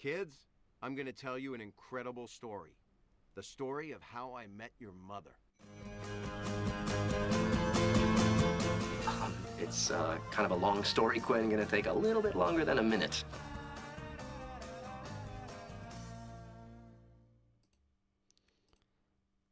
Kids, 0.00 0.46
I'm 0.80 0.94
going 0.94 1.06
to 1.06 1.12
tell 1.12 1.36
you 1.36 1.54
an 1.54 1.60
incredible 1.60 2.28
story. 2.28 2.76
The 3.34 3.42
story 3.42 3.90
of 3.90 4.00
how 4.00 4.36
I 4.36 4.46
met 4.46 4.70
your 4.78 4.92
mother. 4.92 5.32
Um, 9.08 9.34
it's 9.58 9.90
uh, 9.90 10.18
kind 10.30 10.46
of 10.46 10.52
a 10.52 10.54
long 10.54 10.84
story, 10.84 11.18
Quinn. 11.18 11.50
Gonna 11.50 11.66
take 11.66 11.88
a 11.88 11.92
little 11.92 12.22
bit 12.22 12.36
longer 12.36 12.64
than 12.64 12.78
a 12.78 12.82
minute. 12.82 13.24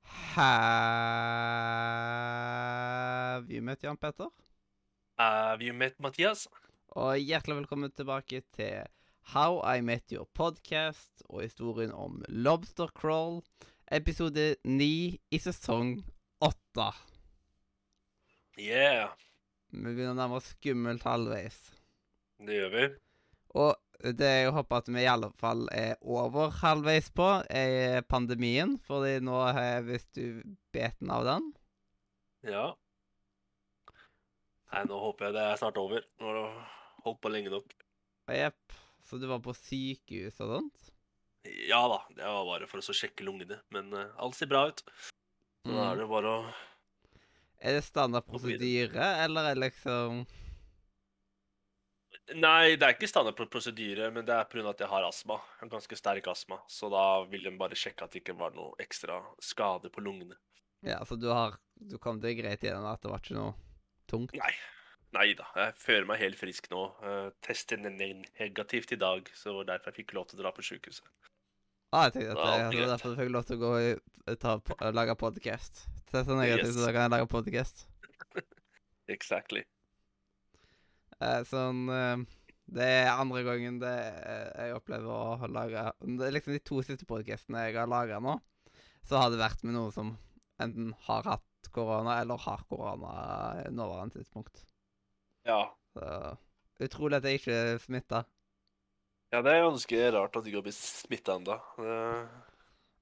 Have 0.04 0.44
you 3.50 3.62
met 3.62 3.80
Jan 3.82 3.96
Petter? 3.96 4.28
Have 5.18 5.60
you 5.60 5.72
met 5.72 5.98
Mathias? 5.98 6.48
Og 6.86 7.18
hjertelig 7.18 7.56
velkommen 7.56 7.90
tilbake 7.90 8.40
til 8.54 8.86
How 9.34 9.58
I 9.77 9.80
Met 9.82 10.12
Your 10.12 10.27
Podcast 10.36 11.22
og 11.29 11.42
historien 11.42 11.92
om 11.92 12.20
Lobster 12.28 12.91
Crawl, 12.95 13.41
episode 13.92 14.55
9 14.64 14.87
i 15.34 15.41
sesong 15.42 15.96
8. 16.45 16.87
Yeah, 18.60 19.10
Vi 19.74 19.82
begynner 19.82 20.15
å 20.15 20.20
nærme 20.20 20.38
oss 20.38 20.52
skummelt 20.54 21.04
halvveis. 21.04 21.59
det 22.46 22.60
gjør 22.60 22.70
vi. 22.77 22.87
Og 23.56 24.12
det 24.20 24.28
jeg 24.28 24.52
håper 24.52 24.77
at 24.82 24.88
vi 24.92 25.02
i 25.02 25.09
alle 25.10 25.30
fall 25.40 25.66
er 25.73 25.96
over 26.04 26.52
halvveis 26.62 27.10
på, 27.16 27.27
er 27.51 28.02
pandemien. 28.09 28.77
Fordi 28.87 29.18
nå 29.24 29.37
har 29.48 29.60
jeg 29.65 29.87
visst 29.90 30.10
du 30.16 30.43
beten 30.73 31.10
av 31.10 31.24
den. 31.27 31.51
Ja. 32.46 32.66
Nei, 34.73 34.82
nå 34.88 34.98
håper 35.01 35.29
jeg 35.30 35.37
det 35.38 35.45
er 35.51 35.60
snart 35.60 35.80
over. 35.80 36.04
Nå 36.20 36.29
har 36.30 36.38
det 36.43 36.66
holdt 37.06 37.20
på 37.24 37.32
lenge 37.32 37.52
nok. 37.54 37.73
Jepp. 38.30 38.77
Så 39.06 39.20
du 39.23 39.28
var 39.30 39.42
på 39.45 39.55
sykehus 39.55 40.41
og 40.42 40.56
sånt? 40.56 40.88
Ja 41.69 41.84
da, 41.91 42.01
det 42.10 42.27
var 42.27 42.48
bare 42.48 42.66
for 42.70 42.83
å 42.83 42.96
sjekke 42.96 43.27
lungene. 43.27 43.60
Men 43.74 43.92
uh, 43.95 44.09
alt 44.23 44.38
ser 44.38 44.51
bra 44.51 44.66
ut. 44.71 44.82
Så 45.66 45.74
da 45.74 45.93
er 45.93 46.01
det 46.01 46.09
bare 46.10 46.32
å 46.32 46.40
Er 47.62 47.79
det 47.79 47.87
standard 47.87 48.27
prosedyre, 48.27 49.07
eller 49.24 49.51
er 49.51 49.57
det 49.57 49.65
liksom 49.68 50.27
Nei, 52.34 52.74
det 52.74 52.82
er 52.82 52.96
ikke 52.96 53.07
standard 53.07 53.38
prosedyre, 53.38 54.09
men 54.10 54.27
det 54.27 54.34
er 54.34 54.49
pga. 54.51 54.65
at 54.73 54.80
jeg 54.82 54.90
har 54.90 55.04
astma. 55.07 55.37
Har 55.60 55.68
ganske 55.71 55.99
sterk 55.99 56.27
astma. 56.27 56.59
Så 56.66 56.90
da 56.90 57.23
vil 57.30 57.45
de 57.46 57.52
bare 57.59 57.79
sjekke 57.79 58.02
at 58.02 58.10
det 58.10 58.24
ikke 58.24 58.34
var 58.38 58.57
noe 58.57 58.74
ekstra 58.82 59.21
skade 59.38 59.93
på 59.95 60.02
lungene. 60.02 60.34
Ja, 60.82 61.04
så 61.07 61.15
du 61.15 61.29
har 61.30 61.59
Du 61.77 61.99
kom 61.99 62.18
deg 62.21 62.38
greit 62.40 62.62
gjennom 62.65 62.88
at 62.88 63.02
det 63.04 63.10
var 63.12 63.21
ikke 63.21 63.37
noe 63.37 63.52
tungt? 64.09 64.34
Nei. 64.34 64.54
Nei 65.16 65.31
da, 65.38 65.47
jeg 65.56 65.76
føler 65.81 66.06
meg 66.10 66.19
helt 66.20 66.36
frisk 66.36 66.66
nå. 66.72 66.82
Uh, 67.00 67.28
testet 67.44 67.81
ne- 67.81 67.92
ne- 67.94 68.26
negativt 68.41 68.91
i 68.92 68.98
dag, 69.00 69.28
så 69.32 69.48
det 69.53 69.56
var 69.62 69.69
derfor 69.70 69.92
jeg 69.92 70.03
fikk 70.03 70.12
lov 70.19 70.26
til 70.28 70.36
å 70.38 70.42
dra 70.42 70.53
på 70.53 70.64
sykehuset. 70.66 71.06
Ah, 71.94 72.09
jeg 72.09 72.16
tenkte 72.16 72.34
at 72.34 72.41
det, 72.42 72.48
er 72.53 72.72
det 72.75 72.81
var 72.82 72.91
derfor 72.92 73.14
du 73.14 73.20
fikk 73.22 73.31
lov 73.32 73.47
til 73.48 73.56
å 73.56 73.62
gå 73.62 73.70
og 74.26 74.41
ta, 74.42 74.56
lage 74.92 75.14
podkast. 75.20 75.84
Teste 76.10 76.37
negativt, 76.37 76.66
Yes. 76.69 76.76
så 76.76 76.84
da 76.84 76.92
kan 76.92 77.06
jeg 77.06 77.14
lage 77.14 77.31
podkast. 77.32 77.87
Exactly. 79.14 79.62
Uh, 81.16 81.41
sånn 81.48 81.87
uh, 81.88 82.26
Det 82.66 82.84
er 82.98 83.14
andre 83.14 83.41
gangen 83.47 83.78
det 83.81 83.94
eh, 83.94 84.66
jeg 84.66 84.75
opplever 84.76 85.09
å 85.09 85.48
lage 85.48 85.84
Det 86.03 86.26
er 86.26 86.34
liksom 86.34 86.53
de 86.53 86.60
to 86.66 86.82
siste 86.84 87.06
podkastene 87.09 87.62
jeg 87.69 87.76
har 87.78 87.88
laga 87.88 88.19
nå, 88.20 88.34
så 89.06 89.22
har 89.22 89.31
det 89.32 89.38
vært 89.41 89.62
med 89.64 89.78
noen 89.78 89.94
som 89.94 90.10
enten 90.60 90.91
har 91.06 91.25
hatt 91.31 91.70
korona 91.72 92.19
eller 92.20 92.42
har 92.42 92.66
korona 92.69 93.14
nåværende 93.70 94.19
tidspunkt. 94.19 94.66
Ja. 95.47 95.61
Så 95.94 96.87
utrolig 96.87 97.16
at 97.21 97.25
jeg 97.28 97.41
ikke 97.41 97.53
er 97.56 97.78
smitta. 97.81 98.25
ja, 99.33 99.41
det 99.43 99.53
er 99.53 99.62
ganske 99.65 100.00
rart 100.15 100.37
at 100.37 100.43
du 100.44 100.49
ikke 100.50 100.59
har 100.61 100.66
blitt 100.66 100.78
smitta 100.78 101.37
ennå. 101.39 101.56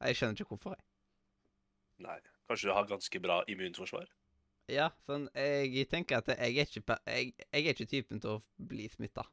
Jeg 0.05 0.17
skjønner 0.19 0.37
ikke 0.41 0.53
hvorfor. 0.55 0.75
jeg. 0.77 0.85
Nei, 2.05 2.19
kanskje 2.49 2.69
du 2.69 2.75
har 2.77 2.87
ganske 2.91 3.21
bra 3.23 3.41
immunforsvar? 3.49 4.07
Ja, 4.69 4.89
sånn 5.07 5.27
Jeg 5.37 5.89
tenker 5.93 6.19
at 6.23 6.29
jeg 6.33 6.39
er 6.57 6.65
ikke, 6.67 6.97
jeg, 7.07 7.35
jeg 7.53 7.65
er 7.67 7.75
ikke 7.75 7.87
typen 7.91 8.21
til 8.21 8.31
å 8.39 8.43
bli 8.59 8.89
smitta. 8.89 9.25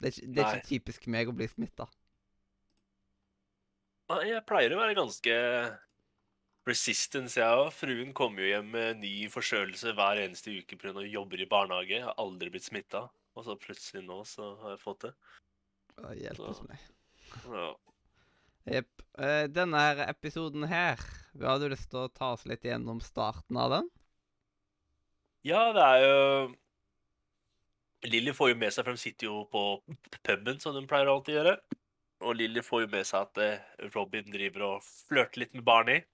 Det, 0.00 0.08
er 0.08 0.12
ikke- 0.20 0.32
det 0.34 0.44
er 0.44 0.56
ikke 0.56 0.68
typisk 0.68 1.06
meg 1.06 1.28
å 1.28 1.32
bli 1.36 1.46
smitta. 1.48 1.86
Nei, 4.10 4.24
jeg 4.28 4.44
pleier 4.46 4.72
å 4.74 4.80
være 4.80 4.94
ganske 4.98 5.34
resistance, 6.68 7.38
jeg 7.40 7.60
òg. 7.60 7.70
Fruen 7.76 8.12
kommer 8.16 8.44
jo 8.44 8.50
hjem 8.54 8.70
med 8.74 9.00
ny 9.02 9.12
forkjølelse 9.32 9.94
hver 9.96 10.22
eneste 10.24 10.54
uke 10.54 10.78
pga. 10.80 10.94
hun 10.96 11.08
jobber 11.08 11.40
i 11.40 11.48
barnehage. 11.50 11.98
Jeg 11.98 12.06
har 12.06 12.18
aldri 12.18 12.50
blitt 12.54 12.68
smitta. 12.68 13.06
Og 13.34 13.46
så 13.46 13.56
plutselig 13.58 14.04
nå 14.06 14.20
så 14.28 14.54
har 14.62 14.76
jeg 14.76 14.82
fått 14.84 15.08
det. 15.08 15.14
Hjelpes 16.20 16.62
meg. 16.68 16.86
Ja. 17.50 17.70
Jepp. 18.74 19.02
Eh, 19.18 19.44
denne 19.52 19.78
her 19.78 20.08
episoden 20.08 20.64
her, 20.70 21.00
vi 21.34 21.46
hadde 21.46 21.70
lyst 21.70 21.90
til 21.92 22.04
å 22.04 22.10
ta 22.12 22.32
oss 22.34 22.46
litt 22.48 22.64
gjennom 22.64 23.02
starten 23.04 23.58
av 23.60 23.70
den. 23.70 23.90
ja, 25.44 25.72
det 25.76 25.82
er 25.82 26.04
jo 26.06 26.54
Lilly 28.08 28.32
får 28.36 28.50
jo 28.52 28.56
med 28.60 28.72
seg, 28.72 28.84
for 28.84 28.96
de 28.96 29.00
sitter 29.00 29.28
jo 29.28 29.44
på 29.52 29.62
puben, 30.26 30.58
som 30.60 30.74
de 30.76 30.84
pleier 30.88 31.08
å 31.08 31.18
alltid 31.18 31.38
gjøre. 31.38 31.54
Og 32.24 32.36
Lilly 32.38 32.62
får 32.64 32.84
jo 32.84 32.90
med 32.92 33.06
seg 33.08 33.28
at 33.28 33.40
eh, 33.42 33.88
Robin 33.94 34.28
driver 34.32 34.66
og 34.68 34.84
flørter 34.84 35.44
litt 35.44 35.54
med 35.56 35.64
Barney. 35.66 36.04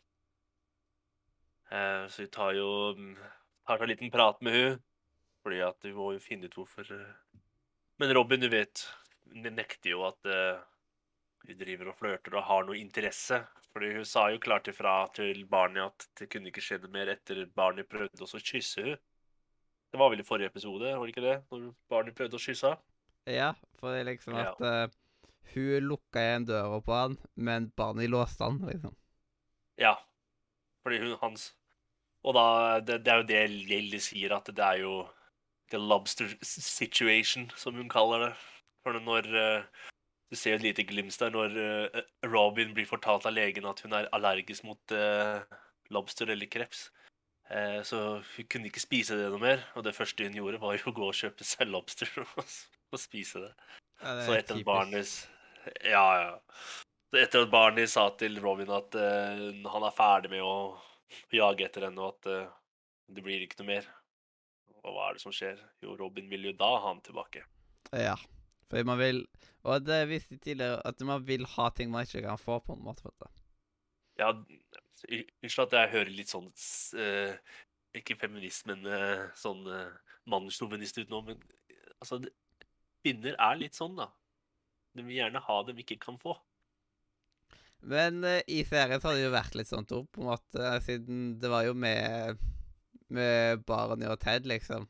Eh, 1.71 2.07
så 2.11 2.23
vi 2.25 2.31
tar 2.35 2.55
jo 2.59 2.71
mm, 2.99 3.13
tar 3.67 3.83
en 3.85 3.89
liten 3.93 4.11
prat 4.11 4.41
med 4.43 4.57
hun, 4.57 4.81
fordi 5.45 5.61
at 5.63 5.87
hun 5.87 5.95
må 5.99 6.13
jo 6.17 6.23
finne 6.25 6.51
ut 6.51 6.57
hvorfor 6.59 6.89
eh. 6.97 7.13
Men 8.01 8.15
Robin, 8.17 8.41
du 8.41 8.49
vet, 8.49 8.87
nekter 9.37 9.93
jo 9.93 10.03
at 10.09 10.27
eh, 10.27 10.61
hun 11.47 11.59
driver 11.61 11.91
og 11.93 11.99
flørter 11.99 12.37
og 12.39 12.47
har 12.49 12.65
noe 12.67 12.79
interesse. 12.81 13.43
Fordi 13.71 13.93
hun 13.95 14.07
sa 14.09 14.25
jo 14.33 14.41
klart 14.43 14.67
ifra 14.73 14.95
til 15.15 15.45
Barney 15.47 15.83
at 15.85 16.09
det 16.19 16.27
kunne 16.33 16.51
ikke 16.51 16.63
skje 16.65 16.81
noe 16.83 16.91
mer 16.91 17.13
etter 17.13 17.45
Barney 17.55 17.85
prøvde 17.87 18.25
også 18.25 18.41
å 18.41 18.47
kysse 18.49 18.83
hun. 18.87 18.97
Det 19.91 19.99
var 19.99 20.11
vel 20.11 20.23
i 20.23 20.27
forrige 20.27 20.51
episode, 20.51 20.91
var 20.97 21.07
det 21.07 21.13
ikke 21.15 21.27
det? 21.27 21.37
Når 21.51 21.69
Barney 21.91 22.15
prøvde 22.17 22.39
å 22.39 22.43
kysse 22.43 22.73
henne? 22.73 22.83
Ja, 23.31 23.53
for 23.79 23.93
det 23.93 24.01
er 24.01 24.09
liksom 24.09 24.35
Ja. 24.39 24.49
at 24.51 24.61
eh, 24.67 24.99
hun 25.55 25.87
lukka 25.87 26.23
igjen 26.25 26.47
døra 26.49 26.81
på 26.83 26.95
han, 26.97 27.17
men 27.37 27.69
Barney 27.77 28.09
låste 28.11 28.47
han, 28.47 28.59
liksom. 28.67 28.95
Ja. 29.79 29.97
Fordi 30.83 30.99
hun 31.03 31.17
hans 31.21 31.51
Og 32.27 32.37
da 32.37 32.81
Det, 32.81 33.01
det 33.05 33.13
er 33.13 33.23
jo 33.23 33.29
det 33.29 33.43
Lilly 33.71 34.01
sier, 34.03 34.35
at 34.37 34.51
det 34.53 34.65
er 34.65 34.83
jo 34.85 35.07
the 35.71 35.79
lobster 35.79 36.29
situation, 36.43 37.51
som 37.57 37.75
hun 37.75 37.89
kaller 37.89 38.27
det. 38.27 38.33
For 38.83 38.99
når 38.99 39.29
uh, 39.31 39.65
Du 40.31 40.37
ser 40.37 40.55
et 40.55 40.63
lite 40.63 40.85
glimt 40.87 41.17
der 41.19 41.31
når 41.31 41.57
uh, 41.59 42.01
Robin 42.31 42.75
blir 42.75 42.87
fortalt 42.87 43.27
av 43.27 43.35
legen 43.35 43.67
at 43.67 43.81
hun 43.83 43.93
er 43.93 44.09
allergisk 44.13 44.65
mot 44.65 44.95
uh, 44.95 45.43
lobster 45.91 46.31
eller 46.31 46.47
kreps. 46.47 46.91
Så 47.83 47.99
hun 48.23 48.47
kunne 48.47 48.69
ikke 48.71 48.79
spise 48.79 49.17
det 49.19 49.25
noe 49.33 49.43
mer. 49.43 49.65
Og 49.75 49.83
det 49.83 49.97
første 49.97 50.23
hun 50.23 50.37
gjorde, 50.39 50.61
var 50.63 50.77
jo 50.77 50.93
å 50.93 50.95
gå 50.95 51.09
og 51.09 51.17
kjøpe 51.19 51.43
seg 51.43 51.67
lobster 51.67 52.07
og, 52.23 52.45
og 52.95 53.01
spise 53.03 53.43
det. 53.43 53.51
Ja, 54.05 54.13
det 54.15 54.27
Så 54.29 54.37
er 54.37 54.39
etter 54.39 54.61
at 54.61 54.93
typisk. 54.93 55.25
Ja, 55.83 56.05
ja. 56.21 56.37
Så 57.11 57.19
etter 57.19 57.43
at 57.43 57.51
Barney 57.51 57.91
sa 57.91 58.05
til 58.23 58.39
Robin 58.39 58.71
at 58.71 58.95
han 58.95 59.89
er 59.89 59.97
ferdig 59.99 60.31
med 60.31 60.47
å 60.47 60.55
jage 61.35 61.67
etter 61.67 61.89
henne, 61.89 62.03
og 62.03 62.19
at 62.19 62.31
uh, 62.31 62.53
det 63.11 63.25
blir 63.27 63.43
ikke 63.45 63.61
noe 63.63 63.71
mer 63.73 63.89
Og 64.85 64.95
hva 64.95 65.09
er 65.09 65.17
det 65.17 65.23
som 65.25 65.35
skjer? 65.35 65.59
Jo, 65.83 65.97
Robin 65.99 66.29
vil 66.31 66.51
jo 66.51 66.53
da 66.57 66.69
ha 66.77 66.85
ham 66.89 67.01
tilbake. 67.05 67.43
Ja. 67.93 68.15
Fordi 68.71 68.85
man 68.87 69.01
vil 69.01 69.25
Og 69.67 69.85
det 69.85 70.05
viste 70.09 70.37
jeg 70.37 70.45
tidligere 70.47 70.81
at 70.87 71.01
man 71.05 71.25
vil 71.27 71.47
ha 71.57 71.71
ting 71.75 71.91
man 71.91 72.07
ikke 72.07 72.23
kan 72.25 72.39
få, 72.41 72.61
på 72.65 72.77
en 72.77 72.85
måte. 72.87 73.11
Ja, 74.21 74.31
unnskyld 74.31 75.67
at 75.67 75.77
jeg 75.79 75.93
hører 75.95 76.13
litt 76.13 76.31
sånn 76.31 76.49
eh, 77.01 77.35
Ikke 77.97 78.17
feminist, 78.21 78.67
men 78.71 78.85
uh, 78.87 79.27
sånn 79.37 79.67
uh, 79.67 80.15
mannssjåvinist 80.31 81.01
ut 81.03 81.11
nå, 81.11 81.25
men 81.27 81.43
altså 81.99 82.21
det- 82.23 82.35
Kvinner 83.01 83.33
er 83.41 83.57
litt 83.57 83.79
sånn, 83.79 83.95
da. 83.97 84.11
De 84.93 85.01
vil 85.07 85.17
gjerne 85.17 85.41
ha 85.41 85.55
det 85.65 85.73
de 85.73 85.81
ikke 85.81 85.97
kan 86.03 86.19
få. 86.21 86.35
Men 87.81 88.25
uh, 88.25 88.41
i 88.47 88.63
serien 88.69 89.01
så 89.01 89.11
har 89.11 89.19
det 89.19 89.25
jo 89.25 89.35
vært 89.35 89.57
litt 89.57 89.71
sånn 89.71 89.87
Tor, 89.89 90.05
på 90.13 90.25
en 90.25 90.33
måte, 90.33 90.73
siden 90.85 91.39
det 91.41 91.51
var 91.53 91.65
jo 91.69 91.77
med 91.77 92.41
med 93.11 93.65
Barney 93.67 94.07
og 94.07 94.21
Ted, 94.23 94.47
liksom. 94.47 94.87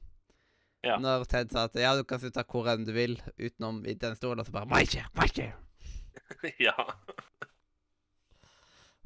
Ja. 0.84 0.96
Når 1.00 1.25
Ted 1.28 1.50
sa 1.52 1.66
at 1.69 1.76
ja, 1.81 1.92
du 1.96 2.04
kan 2.08 2.20
sitte 2.22 2.44
hvor 2.48 2.69
enn 2.72 2.87
du 2.88 2.92
vil 2.96 3.19
utenom 3.38 3.82
i 3.88 3.96
den 4.00 4.16
stolen, 4.16 4.40
og 4.40 4.48
så 4.48 4.54
bare 4.54 4.69
My 4.70 4.84
chair, 4.84 5.08
my 5.16 5.28
chair. 5.28 5.56
ja. 6.66 6.76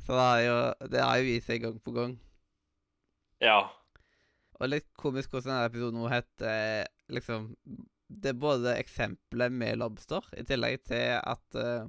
Så 0.04 0.12
det 0.12 0.20
har 0.20 0.42
jo 0.44 0.58
det 0.92 1.00
har 1.00 1.16
jo 1.18 1.26
vist 1.30 1.48
seg 1.48 1.64
gang 1.64 1.80
på 1.82 1.94
gang. 1.96 2.18
Ja. 3.42 3.58
Og 4.60 4.70
litt 4.70 4.90
komisk 5.00 5.32
hvordan 5.32 5.50
denne 5.50 5.70
episoden 5.70 5.98
nå 5.98 6.10
heter 6.12 6.50
eh, 6.50 6.86
liksom 7.12 7.48
Det 8.06 8.30
er 8.30 8.38
både 8.38 8.76
eksempelet 8.78 9.52
med 9.52 9.80
lobster, 9.80 10.26
i 10.38 10.44
tillegg 10.46 10.84
til 10.86 11.16
at 11.18 11.58
eh, 11.58 11.88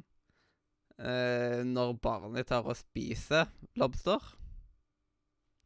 eh, 0.99 1.61
når 1.67 1.97
barnet 2.01 2.47
tar 2.47 2.63
og 2.67 2.77
spiser 2.79 3.49
lobster 3.75 4.21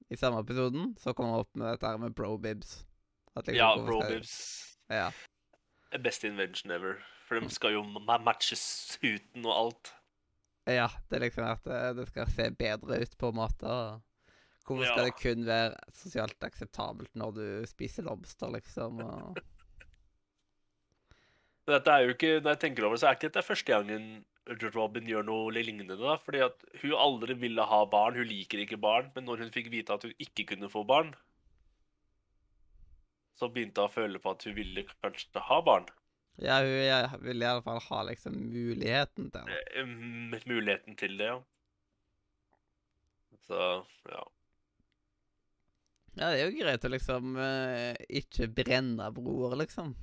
i 0.10 0.18
samme 0.18 0.42
episoden, 0.42 0.96
så 0.98 1.14
kommer 1.14 1.36
han 1.38 1.44
opp 1.46 1.54
med 1.56 1.70
dette 1.70 1.86
her 1.92 1.98
med 2.02 2.16
bro-bibs. 2.18 2.80
Liksom, 3.38 3.54
Ja, 3.56 3.76
bro 3.78 4.00
bibs 4.02 4.08
Brobibs. 4.08 4.34
Ja. 4.90 5.12
Best 6.02 6.24
invention 6.26 6.72
ever. 6.74 6.98
For 7.28 7.38
de 7.40 7.50
skal 7.54 7.76
jo 7.78 7.84
matches 7.86 8.26
matche 8.26 8.58
suiten 8.58 9.46
og 9.46 9.54
alt. 9.54 9.94
Ja, 10.70 10.88
det 11.10 11.18
er 11.20 11.24
liksom 11.28 11.46
at 11.46 11.68
eh, 11.70 11.92
det 11.98 12.08
skal 12.10 12.28
se 12.30 12.50
bedre 12.58 12.98
ut, 13.02 13.14
på 13.18 13.30
en 13.30 13.36
måte. 13.38 13.76
Hvorfor 14.66 14.86
skal 14.86 15.00
Ja. 15.00 15.06
det 15.06 15.16
kun 15.22 15.46
være 15.46 15.76
sosialt 15.98 16.44
akseptabelt 16.46 17.16
når 17.18 17.32
du 17.38 17.46
spiser 17.70 18.04
lobster, 18.06 18.50
liksom? 18.54 19.00
Og... 19.02 19.38
Dette 21.70 21.92
er 21.94 22.02
jo 22.06 22.14
ikke, 22.16 22.40
Når 22.42 22.50
jeg 22.56 22.60
tenker 22.60 22.84
over 22.86 22.96
det, 22.98 23.02
så 23.02 23.08
er 23.08 23.12
ikke 23.18 23.28
dette 23.30 23.44
første 23.46 23.72
gangen 23.72 24.26
Robin 24.50 25.06
gjør 25.06 25.26
noe 25.28 25.52
lignende. 25.54 25.98
da, 26.00 26.18
fordi 26.18 26.42
at 26.42 26.64
Hun 26.82 26.94
aldri 26.98 27.36
ville 27.38 27.62
ha 27.62 27.86
barn, 27.86 28.16
hun 28.16 28.28
liker 28.28 28.64
ikke 28.64 28.78
barn, 28.82 29.12
men 29.16 29.26
når 29.26 29.46
hun 29.46 29.52
fikk 29.54 29.70
vite 29.72 29.94
at 29.94 30.04
hun 30.04 30.14
ikke 30.18 30.46
kunne 30.54 30.70
få 30.70 30.84
barn, 30.84 31.14
så 33.38 33.50
begynte 33.50 33.82
hun 33.82 33.90
å 33.90 33.94
føle 33.94 34.20
på 34.20 34.34
at 34.34 34.44
hun 34.44 34.56
ville 34.58 34.86
kanskje 34.90 35.46
ha 35.50 35.62
barn. 35.62 35.86
Ja, 36.40 36.60
hun 36.64 36.72
jeg 36.72 37.22
ville 37.22 37.46
i 37.46 37.50
alle 37.52 37.64
fall 37.64 37.80
ha 37.84 38.02
liksom 38.10 38.36
muligheten 38.50 39.30
til 39.32 39.48
det. 39.48 39.62
Eh, 39.76 40.44
muligheten 40.48 40.98
til 41.00 41.18
det, 41.20 41.32
ja. 41.32 41.40
Så, 43.50 43.86
ja. 44.10 44.26
Ja, 46.20 46.30
det 46.34 46.42
er 46.42 46.50
jo 46.50 46.58
greit 46.58 46.86
å 46.86 46.92
liksom 46.92 47.38
eh, 47.40 47.96
ikke 48.22 48.50
brenne 48.52 49.08
broer, 49.16 49.56
liksom. 49.62 49.96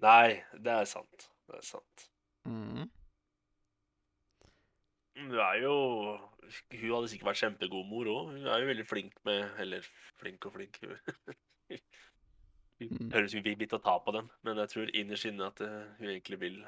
Nei, 0.00 0.40
det 0.56 0.72
er 0.72 0.88
sant. 0.88 1.28
Det 1.48 1.58
er 1.58 1.66
sant. 1.66 2.06
Mm. 2.48 2.88
Hun 5.20 5.36
er 5.36 5.60
jo 5.62 5.74
Hun 6.72 6.92
hadde 6.94 7.08
sikkert 7.12 7.30
vært 7.30 7.42
kjempegod 7.44 7.86
mor 7.86 8.08
òg. 8.10 8.34
Hun 8.34 8.46
er 8.48 8.62
jo 8.62 8.70
veldig 8.70 8.86
flink 8.88 9.18
med 9.28 9.60
Eller 9.62 9.86
flink 10.20 10.46
og 10.48 10.56
flink. 10.56 10.80
Mm. 12.80 13.10
høres 13.12 13.34
ut 13.34 13.34
som 13.34 13.44
vi 13.44 13.66
ta 13.68 13.96
på 14.00 14.12
den, 14.16 14.28
men 14.40 14.56
jeg 14.62 14.70
tror 14.72 14.90
innerst 14.96 15.26
inne 15.28 15.50
at 15.50 15.58
eh, 15.60 15.90
hun 15.98 16.08
egentlig 16.08 16.38
vil 16.40 16.62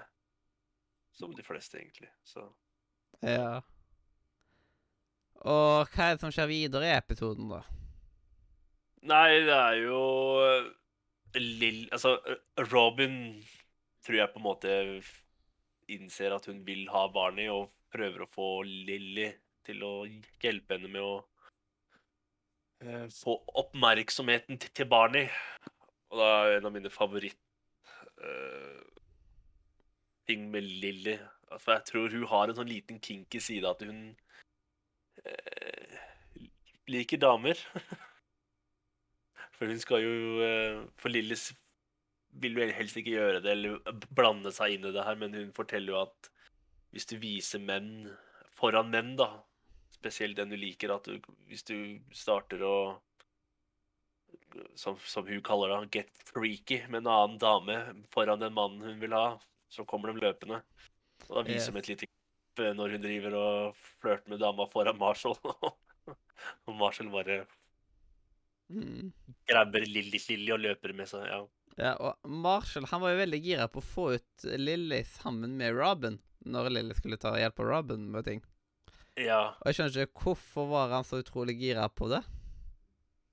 Som 1.17 1.33
de 1.37 1.43
fleste, 1.45 1.79
egentlig. 1.79 2.11
Så 2.25 2.45
Ja. 3.23 3.61
Og 5.43 5.89
hva 5.91 6.05
er 6.05 6.15
det 6.15 6.21
som 6.21 6.33
skjer 6.33 6.47
videre 6.47 6.87
i 6.87 6.97
episoden, 6.97 7.49
da? 7.51 7.63
Nei, 9.03 9.41
det 9.43 9.57
er 9.57 9.79
jo 9.83 10.03
eh, 10.45 10.71
Lill... 11.41 11.89
Altså, 11.91 12.19
eh, 12.29 12.65
Robin 12.71 13.43
tror 14.05 14.19
jeg 14.19 14.33
på 14.35 14.41
en 14.41 14.47
måte 14.47 14.77
innser 15.91 16.35
at 16.37 16.47
hun 16.47 16.63
vil 16.67 16.87
ha 16.93 17.07
Barney, 17.13 17.49
og 17.51 17.71
prøver 17.93 18.25
å 18.25 18.31
få 18.31 18.49
Lilly 18.67 19.29
til 19.67 19.83
å 19.87 19.93
hjelpe 20.43 20.77
henne 20.77 20.91
med 20.91 21.05
å 21.05 21.15
eh, 22.83 23.07
få 23.13 23.37
oppmerksomheten 23.63 24.61
til 24.63 24.75
til 24.75 24.89
Barney. 24.91 25.29
Og 26.13 26.21
da 26.21 26.31
er 26.33 26.59
en 26.59 26.69
av 26.69 26.75
mine 26.75 26.93
favoritt 26.93 27.39
eh, 28.19 28.81
med 30.33 30.65
Lilly 30.65 31.19
For 31.59 31.75
jeg 31.75 31.85
tror 31.91 32.15
hun 32.15 32.29
har 32.31 32.49
en 32.49 32.57
sånn 32.57 32.71
liten 32.71 33.01
kinky 33.05 33.41
side 33.43 33.69
at 33.69 33.83
hun 33.85 34.15
eh, 35.25 35.99
liker 36.89 37.21
damer. 37.21 37.59
For 39.59 39.69
hun 39.69 39.81
skal 39.83 40.05
jo 40.05 40.15
eh, 40.47 40.79
For 40.97 41.13
Lilly 41.13 41.37
vil 42.41 42.57
jo 42.57 42.69
helst 42.73 42.97
ikke 42.97 43.13
gjøre 43.13 43.43
det 43.45 43.53
eller 43.53 43.81
blande 44.17 44.53
seg 44.57 44.79
inn 44.79 44.87
i 44.89 44.95
det 44.95 45.05
her, 45.05 45.19
men 45.21 45.35
hun 45.37 45.51
forteller 45.53 45.93
jo 45.93 45.99
at 46.01 46.32
hvis 46.93 47.09
du 47.09 47.17
viser 47.23 47.63
menn 47.65 48.11
foran 48.53 48.91
menn, 48.93 49.15
da, 49.17 49.31
spesielt 49.97 50.37
den 50.39 50.53
du 50.53 50.57
liker, 50.61 50.93
at 50.95 51.09
du, 51.09 51.19
hvis 51.49 51.65
du 51.69 51.77
starter 52.15 52.63
å 52.67 52.77
som, 54.77 54.99
som 55.09 55.27
hun 55.27 55.41
kaller 55.45 55.73
det, 55.73 55.91
get 55.95 56.11
freaky 56.29 56.83
med 56.93 57.03
en 57.07 57.13
annen 57.13 57.39
dame 57.41 57.77
foran 58.13 58.41
den 58.43 58.53
mannen 58.57 58.83
hun 58.85 59.01
vil 59.01 59.15
ha, 59.17 59.39
så 59.73 59.85
kommer 59.89 60.13
de 60.13 60.21
løpende. 60.27 60.61
Og 61.31 61.39
da 61.39 61.45
viser 61.47 61.73
Yes. 61.73 61.73
de 61.73 61.79
et 61.81 61.89
lite 61.93 62.09
klipp 62.09 62.61
eh, 62.67 62.75
når 62.77 62.97
hun 62.97 63.05
driver 63.07 63.37
og 63.39 63.81
flørter 64.03 64.29
med 64.35 64.43
dama 64.45 64.67
foran 64.69 64.99
Marshall. 65.01 65.37
og 66.69 66.77
Marshall 66.77 67.13
bare 67.15 67.43
Mm. 68.73 69.11
grabber 69.45 69.85
Lilly 69.85 70.17
Lilly 70.31 70.53
og 70.55 70.63
løper 70.63 70.95
med 70.97 71.09
seg. 71.11 71.27
Ja. 71.29 71.41
Ja, 71.77 71.91
og 72.01 72.29
Marshall 72.31 72.87
han 72.89 73.03
var 73.03 73.13
jo 73.13 73.19
veldig 73.19 73.41
gira 73.45 73.67
på 73.69 73.83
å 73.83 73.85
få 73.85 74.05
ut 74.15 74.45
Lilly 74.57 75.03
sammen 75.05 75.59
med 75.59 75.75
Robin, 75.77 76.17
når 76.45 76.71
Lilly 76.73 76.97
skulle 76.99 77.19
ta 77.21 77.35
hjelp 77.39 77.61
av 77.63 77.71
Robin 77.71 78.09
med 78.13 78.27
ting. 78.29 78.43
ja. 79.17 79.55
Og 79.61 79.71
jeg 79.71 79.79
skjønner 79.79 80.07
ikke 80.07 80.27
hvorfor 80.27 80.71
var 80.71 80.95
han 80.97 81.07
så 81.07 81.21
utrolig 81.23 81.59
gira 81.61 81.89
på 81.89 82.09
det. 82.13 82.23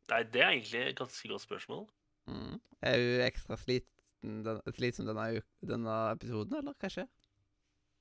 Nei, 0.09 0.23
det 0.33 0.41
er 0.41 0.53
egentlig 0.55 0.81
et 0.81 0.97
ganske 0.97 1.29
godt 1.29 1.45
spørsmål. 1.45 1.83
Mm. 2.29 2.55
Er 2.81 2.95
hun 2.97 3.25
ekstra 3.25 3.57
sliten, 3.59 4.39
den, 4.45 4.61
slitsom 4.73 5.09
denne, 5.09 5.43
denne 5.65 5.99
episoden, 6.15 6.57
eller 6.57 6.73
hva 6.73 6.89
skjer? 6.89 7.09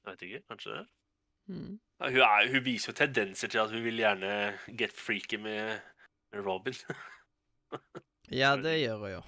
Jeg 0.04 0.14
vet 0.14 0.24
ikke, 0.28 0.42
kanskje. 0.54 0.80
Mm. 1.48 1.76
Ja, 2.00 2.08
hun, 2.08 2.24
er, 2.24 2.50
hun 2.52 2.64
viser 2.64 2.92
jo 2.92 2.96
tendenser 2.96 3.52
til 3.52 3.60
at 3.60 3.72
hun 3.72 3.84
vil 3.84 4.00
gjerne 4.00 4.32
get 4.78 4.96
freaky 4.96 5.40
med 5.40 5.78
med 6.32 6.44
Robin. 6.46 6.74
Ja, 8.30 8.56
det 8.56 8.74
gjør 8.82 8.98
hun 9.00 9.10
jo. 9.10 9.20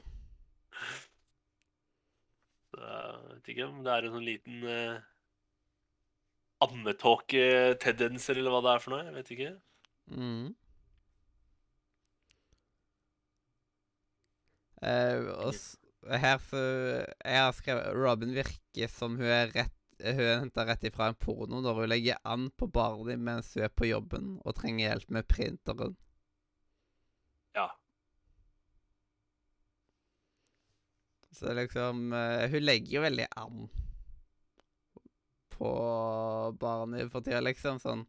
Så 2.70 2.80
jeg 2.84 3.20
vet 3.28 3.46
ikke 3.48 3.68
om 3.70 3.78
det 3.84 3.92
er 3.94 4.06
en 4.06 4.12
sånn 4.12 4.26
liten 4.26 4.66
uh, 4.68 4.98
ammetåke-tendenser, 6.64 8.38
eller 8.38 8.54
hva 8.54 8.62
det 8.64 8.72
er 8.74 8.82
for 8.84 8.94
noe. 8.94 9.04
Jeg 9.06 9.16
vet 9.16 9.32
ikke. 9.36 9.52
Mm. 10.10 10.50
Eh, 14.80 15.26
og 15.44 15.52
her 16.08 16.38
så 16.40 16.60
Jeg 17.20 17.36
har 17.36 17.52
skrevet 17.52 17.92
Robin 17.92 18.32
virker 18.32 18.88
som 18.88 19.18
hun 19.20 19.28
er 19.28 19.50
rett 19.52 19.76
Hun 20.00 20.22
er 20.24 20.38
henta 20.40 20.64
rett 20.64 20.86
ifra 20.88 21.10
en 21.10 21.18
porno 21.20 21.58
når 21.60 21.82
hun 21.82 21.90
legger 21.92 22.22
an 22.24 22.46
på 22.56 22.70
Barney 22.72 23.20
mens 23.20 23.52
hun 23.54 23.66
er 23.66 23.74
på 23.74 23.90
jobben 23.90 24.38
og 24.40 24.56
trenger 24.56 24.86
hjelp 24.86 25.10
med 25.12 25.28
printeren. 25.28 25.92
Ja. 27.52 27.68
Så 31.36 31.52
liksom 31.52 32.14
eh, 32.16 32.48
Hun 32.48 32.64
legger 32.64 32.96
jo 32.96 33.04
veldig 33.04 33.28
an 33.36 33.68
på 35.60 35.70
barn 36.60 36.96
for 37.12 37.24
tida, 37.24 37.42
liksom. 37.44 37.80
Sånn. 37.82 38.06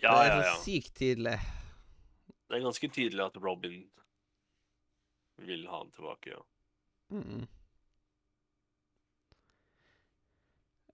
Ja, 0.00 0.14
det 0.14 0.28
er 0.28 0.36
så 0.36 0.44
ja. 0.46 0.58
sykt 0.62 0.94
tydelig. 0.96 1.38
Det 2.50 2.58
er 2.58 2.64
ganske 2.64 2.90
tydelig 2.90 3.24
at 3.26 3.38
Robin 3.42 3.82
vil 5.40 5.66
ha 5.70 5.80
han 5.80 5.90
tilbake, 5.94 6.36
ja. 6.36 6.40
Mm. 7.10 7.46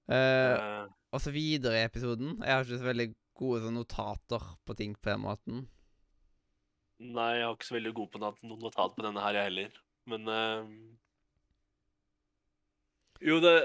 Uh, 0.06 0.17
uh. 0.17 0.82
Og 1.12 1.23
så 1.23 1.32
videre 1.34 1.81
i 1.81 1.87
episoden. 1.87 2.37
Jeg 2.40 2.52
har 2.52 2.64
ikke 2.64 2.80
så 2.80 2.88
veldig 2.88 3.09
gode 3.37 3.62
sånn 3.64 3.76
notater 3.76 4.45
på 4.64 4.76
ting 4.78 4.95
på 4.97 5.12
den 5.12 5.25
måten. 5.26 5.64
nei, 6.97 7.33
jeg 7.37 7.45
har 7.45 7.56
ikke 7.56 7.68
så 7.68 7.76
veldig 7.76 7.92
god 7.99 8.12
på 8.12 8.21
noen 8.23 8.61
notat 8.62 8.95
på 8.97 9.04
denne 9.04 9.25
her, 9.25 9.37
jeg 9.37 9.50
heller. 9.50 9.80
Men 10.09 10.30
uh... 10.30 10.71
Jo, 13.25 13.40
det 13.40 13.56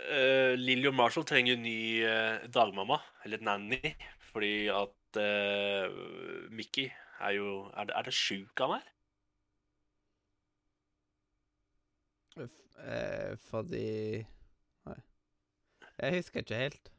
uh, 0.00 0.54
Lilly 0.58 0.88
og 0.90 0.96
Marshall 0.98 1.26
trenger 1.28 1.56
en 1.56 1.64
ny 1.66 1.78
uh, 2.06 2.44
dagmamma, 2.54 2.98
eller 3.24 3.42
nanny, 3.44 3.94
fordi 4.32 4.68
at 4.72 5.20
uh, 5.20 6.50
Mickey 6.50 6.90
er 7.20 7.36
jo 7.38 7.70
Er 7.76 7.84
det, 7.88 7.94
er 7.96 8.02
det 8.02 8.14
sjuk 8.14 8.58
han 8.58 8.78
er? 8.78 8.90
Eh, 12.84 13.36
fordi 13.50 14.24
Nei. 14.84 14.98
Jeg 15.98 16.18
husker 16.18 16.42
ikke 16.42 16.58
helt. 16.58 16.90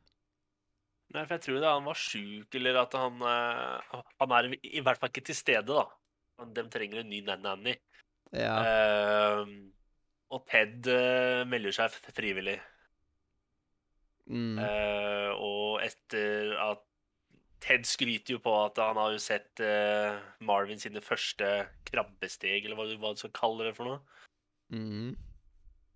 Nei, 1.14 1.24
for 1.26 1.36
jeg 1.36 1.44
tror 1.46 1.60
det 1.62 1.70
han 1.70 1.86
var 1.86 2.00
sjuk, 2.00 2.56
eller 2.58 2.80
at 2.82 2.96
han 2.98 3.22
uh, 3.22 4.00
Han 4.20 4.34
er 4.36 4.50
i, 4.56 4.60
i 4.80 4.84
hvert 4.84 5.00
fall 5.00 5.12
ikke 5.12 5.28
til 5.30 5.38
stede, 5.38 5.68
da. 5.70 5.86
Men 6.40 6.56
De 6.56 6.66
trenger 6.72 7.04
en 7.04 7.12
ny 7.12 7.22
nanny. 7.28 7.76
Ja. 8.34 8.56
Uh, 8.60 9.52
og 10.34 10.48
Ted 10.50 10.90
uh, 10.90 11.44
melder 11.48 11.76
seg 11.76 11.94
frivillig. 12.16 12.58
Mm. 14.26 14.58
Uh, 14.58 15.32
og 15.38 15.84
etter 15.86 16.56
at 16.72 16.82
Ted 17.66 17.86
skryter 17.88 18.36
jo 18.36 18.40
på 18.44 18.52
at 18.60 18.78
han 18.82 18.98
har 19.00 19.14
jo 19.16 19.22
sett 19.22 19.62
uh, 19.64 20.18
Marvin 20.46 20.78
sine 20.82 21.02
første 21.02 21.48
krabbesteg, 21.88 22.66
eller 22.66 22.78
hva 22.78 22.86
du, 22.90 22.96
hva 23.02 23.14
du 23.16 23.22
skal 23.22 23.34
kalle 23.38 23.66
det 23.70 23.76
for 23.78 23.90
noe. 23.90 24.00
Mm. 24.74 25.16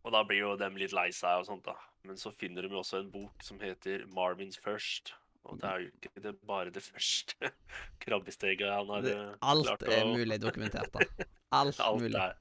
Og 0.06 0.14
da 0.16 0.24
blir 0.26 0.40
jo 0.46 0.56
dem 0.58 0.78
litt 0.80 0.94
lei 0.96 1.10
seg 1.14 1.42
og 1.44 1.50
sånt, 1.50 1.66
da. 1.68 1.76
Men 2.08 2.18
så 2.18 2.32
finner 2.34 2.64
de 2.66 2.72
jo 2.74 2.80
også 2.82 3.02
en 3.04 3.12
bok 3.14 3.44
som 3.46 3.60
heter 3.62 4.06
Marvins 4.16 4.58
First. 4.58 5.14
Og 5.50 5.60
det 5.62 5.70
er 5.70 5.84
jo 5.84 5.90
ikke 5.92 6.24
det, 6.24 6.34
bare 6.48 6.72
det 6.74 6.82
første 6.84 7.50
krabbesteget 8.04 8.70
han 8.70 8.90
har 8.92 9.06
Det, 9.06 9.14
eh, 9.16 9.36
alt 9.52 9.68
klart 9.70 9.86
er 9.88 10.04
å- 10.06 10.14
mulig 10.16 10.38
dokumentert, 10.42 10.92
da. 10.96 11.06
Alt, 11.60 11.80
Alt 11.82 12.02
mulig. 12.04 12.16
er 12.20 12.36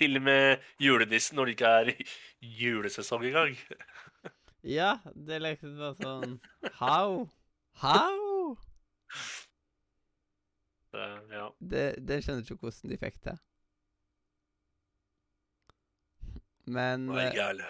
Til 0.00 0.16
og 0.18 0.24
med 0.26 0.64
julenissen 0.80 1.38
når 1.38 1.48
det 1.50 1.54
ikke 1.56 1.70
er 1.80 1.92
julesesong 2.62 3.24
engang. 3.30 3.54
Ja, 4.62 4.98
det 5.14 5.38
liksom 5.40 5.78
bare 5.80 5.96
sånn 5.96 6.34
How? 6.76 7.28
How? 7.80 8.56
Det, 10.90 11.06
ja. 11.30 11.46
Det, 11.58 11.84
det 12.04 12.18
skjønner 12.24 12.44
ikke 12.44 12.66
hvordan 12.66 12.92
de 12.92 12.98
fikk 13.00 13.20
til. 13.24 13.38
Men 16.70 17.08
eh. 17.16 17.62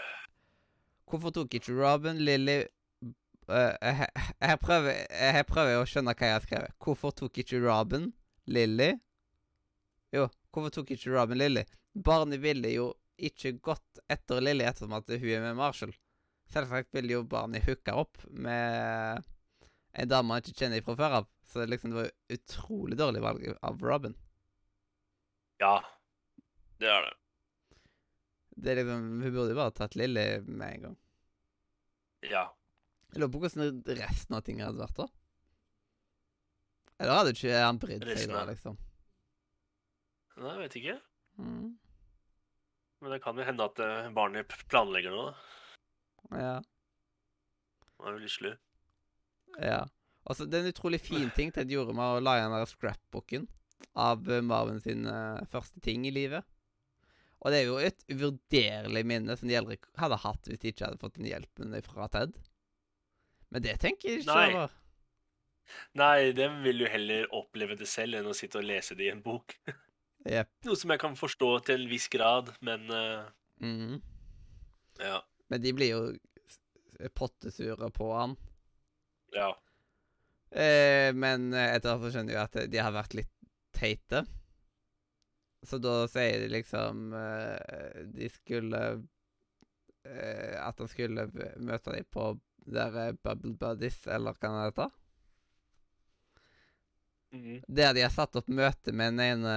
Hvorfor 1.10 1.34
tok 1.34 1.54
ikke 1.56 1.74
Robin, 1.76 2.20
Lily 2.24 2.58
uh, 3.50 3.74
jeg, 3.82 4.08
jeg, 4.40 4.58
prøver, 4.62 4.98
jeg 5.10 5.46
prøver 5.48 5.78
å 5.78 5.86
skjønne 5.88 6.14
hva 6.16 6.30
jeg 6.30 6.36
har 6.38 6.46
skrevet. 6.46 6.76
Hvorfor 6.82 7.14
tok 7.16 7.40
ikke 7.42 7.62
Robin, 7.64 8.10
Lily 8.50 8.92
Jo, 10.16 10.26
hvorfor 10.50 10.80
tok 10.80 10.94
ikke 10.96 11.14
Robin 11.14 11.38
Lilly? 11.38 11.64
Barnet 11.94 12.42
ville 12.42 12.72
jo 12.72 12.92
ikke 13.20 13.58
gått 13.62 14.00
etter 14.10 14.40
Lily 14.42 14.64
ettersom 14.66 14.96
at 14.96 15.10
hun 15.12 15.28
er 15.28 15.44
med 15.44 15.58
Marshall. 15.58 15.92
Selvsagt 16.50 16.94
ville 16.94 17.14
jo 17.14 17.26
Barney 17.30 17.62
hooka 17.62 17.94
opp 18.00 18.18
med 18.30 19.22
en 19.92 20.10
dame 20.10 20.34
han 20.34 20.42
ikke 20.42 20.64
kjenner 20.64 20.82
fra 20.86 20.96
før 20.98 21.16
av. 21.20 21.28
Så 21.50 21.66
liksom 21.66 21.92
det 21.94 22.00
var 22.00 22.10
utrolig 22.36 22.98
dårlig 22.98 23.22
valg 23.22 23.46
av 23.66 23.82
Robin. 23.82 24.16
Ja, 25.62 25.76
det 26.80 26.90
er 26.90 27.06
det. 27.06 27.14
Det 28.60 28.72
er 28.72 28.80
liksom, 28.80 29.06
Hun 29.22 29.32
burde 29.32 29.52
jo 29.52 29.58
bare 29.58 29.74
tatt 29.76 29.96
Lily 29.98 30.26
med 30.46 30.66
en 30.74 30.84
gang. 30.88 30.96
Ja. 32.28 32.44
Jeg 33.10 33.22
lurer 33.22 33.32
på 33.34 33.42
hvordan 33.42 33.82
resten 33.98 34.36
av 34.36 34.44
tingene 34.46 34.68
hadde 34.68 34.82
vært 34.82 35.00
da. 35.00 35.08
Eller 37.00 37.16
hadde 37.16 37.32
ikke 37.34 37.62
han 37.64 37.80
brydd 37.80 38.04
seg 38.10 38.34
da, 38.34 38.42
liksom? 38.50 38.76
Nei, 40.40 40.50
jeg 40.50 40.60
vet 40.64 40.76
ikke. 40.80 40.96
Mm. 41.40 41.70
Men 43.00 43.14
det 43.14 43.22
kan 43.24 43.38
jo 43.40 43.46
hende 43.46 43.66
at 43.70 43.80
eh, 43.80 44.10
barnet 44.16 44.54
planlegger 44.70 45.14
noe. 45.14 45.30
da. 45.32 45.59
Ja. 46.30 46.60
Han 48.00 48.14
er 48.14 48.20
litt 48.22 48.30
slu. 48.36 48.52
ja. 49.60 49.86
Altså, 50.28 50.44
det 50.46 50.58
er 50.58 50.66
en 50.66 50.72
utrolig 50.74 50.98
fin 51.00 51.30
ting 51.36 51.48
Ted 51.50 51.70
gjorde 51.72 51.94
med 51.96 52.04
å 52.04 52.20
lage 52.22 52.42
den 52.44 52.52
der 52.54 52.68
scrapbooken 52.68 53.46
av 53.98 54.26
eh, 54.30 54.42
Marvin 54.44 54.78
sin 54.84 55.06
uh, 55.08 55.40
første 55.50 55.80
ting 55.82 56.04
i 56.06 56.12
livet. 56.12 56.44
Og 57.40 57.50
det 57.50 57.62
er 57.62 57.70
jo 57.70 57.78
et 57.80 58.04
uvurderlig 58.12 59.02
minne 59.08 59.32
som 59.40 59.48
de 59.48 59.56
eldre 59.56 59.78
hadde 59.98 60.18
hatt 60.20 60.44
hvis 60.50 60.60
de 60.60 60.68
ikke 60.74 60.84
hadde 60.90 61.00
fått 61.00 61.16
den 61.16 61.26
hjelpen 61.30 61.72
fra 61.86 62.06
Ted. 62.12 62.36
Men 63.48 63.64
det 63.64 63.78
tenker 63.80 64.10
jeg 64.12 64.20
ikke 64.20 64.34
Nei. 64.36 64.50
over. 64.52 64.76
Nei, 65.98 66.32
Den 66.36 66.60
vil 66.66 66.84
jo 66.84 66.90
heller 66.92 67.26
oppleve 67.34 67.78
det 67.80 67.88
selv 67.88 68.18
enn 68.20 68.28
å 68.28 68.36
sitte 68.36 68.60
og 68.60 68.68
lese 68.68 68.94
det 68.98 69.08
i 69.08 69.12
en 69.14 69.22
bok. 69.24 69.56
yep. 70.28 70.52
Noe 70.68 70.76
som 70.76 70.92
jeg 70.92 71.00
kan 71.00 71.16
forstå 71.18 71.50
til 71.70 71.80
en 71.86 71.90
viss 71.90 72.08
grad, 72.12 72.52
men 72.60 72.86
eh, 72.92 73.24
Mhm. 73.64 74.02
ja. 75.00 75.22
Men 75.50 75.62
de 75.62 75.72
blir 75.74 75.90
jo 75.90 77.10
pottesure 77.16 77.90
på 77.90 78.12
han. 78.14 78.36
Ja. 79.34 79.50
Eh, 80.50 81.14
men 81.14 81.52
eh, 81.54 81.74
etter 81.76 81.94
hvert 81.94 82.06
så 82.06 82.12
skjønner 82.14 82.36
jeg 82.36 82.42
at 82.42 82.58
de 82.70 82.82
har 82.82 82.94
vært 82.94 83.16
litt 83.18 83.32
teite. 83.76 84.24
Så 85.62 85.78
da 85.78 86.06
sier 86.08 86.40
de 86.40 86.46
liksom 86.48 87.10
eh, 87.12 87.98
De 88.16 88.28
skulle 88.32 88.78
eh, 90.08 90.54
At 90.56 90.78
han 90.80 90.88
skulle 90.88 91.26
møte 91.60 91.92
dem 91.92 92.06
på 92.08 92.30
der 92.70 92.96
eh, 93.02 93.12
Bubble 93.12 93.52
Buddies, 93.60 94.06
eller 94.06 94.36
hva 94.36 94.50
det 94.54 94.64
heter. 94.70 94.96
Mm. 97.30 97.62
Der 97.68 97.94
de 97.94 98.04
har 98.04 98.12
satt 98.14 98.36
opp 98.40 98.48
møte 98.50 98.92
med 98.92 99.14
den 99.14 99.24
ene 99.24 99.54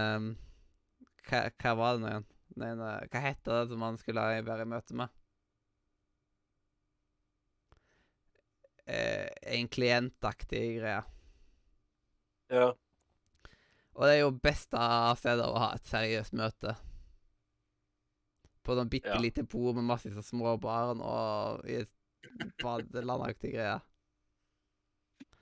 hva, 1.27 1.47
hva 1.49 1.73
var 1.79 1.95
det 1.95 2.03
nå 2.03 2.11
igjen? 2.11 2.29
Den 2.53 2.65
ene, 2.67 2.89
hva 3.09 3.21
heter 3.23 3.55
det 3.55 3.71
som 3.71 3.85
han 3.85 3.97
skulle 4.01 4.25
være 4.45 4.65
i 4.65 4.69
møte 4.69 4.97
med? 4.97 5.22
Eh, 8.85 9.27
en 9.57 9.67
klientaktig 9.71 10.79
greie. 10.79 11.03
ja. 12.51 12.73
Og 13.93 14.07
det 14.09 14.13
er 14.15 14.21
jo 14.23 14.31
beste 14.41 14.79
stedet 15.19 15.45
å 15.45 15.59
ha 15.61 15.67
et 15.75 15.85
seriøst 15.85 16.33
møte. 16.33 16.71
På 18.65 18.73
noen 18.73 18.89
bitte 18.89 19.11
Ja. 19.13 19.19
lite 19.21 19.43
bord 19.43 19.75
med 19.75 19.85
masse 19.85 20.09
sånn 20.09 20.25
små 20.25 20.55
barn 20.59 20.99
og 20.99 21.61
i 21.69 21.75
et 21.83 21.91
badelandaktig 22.63 23.51
greie. 23.53 23.75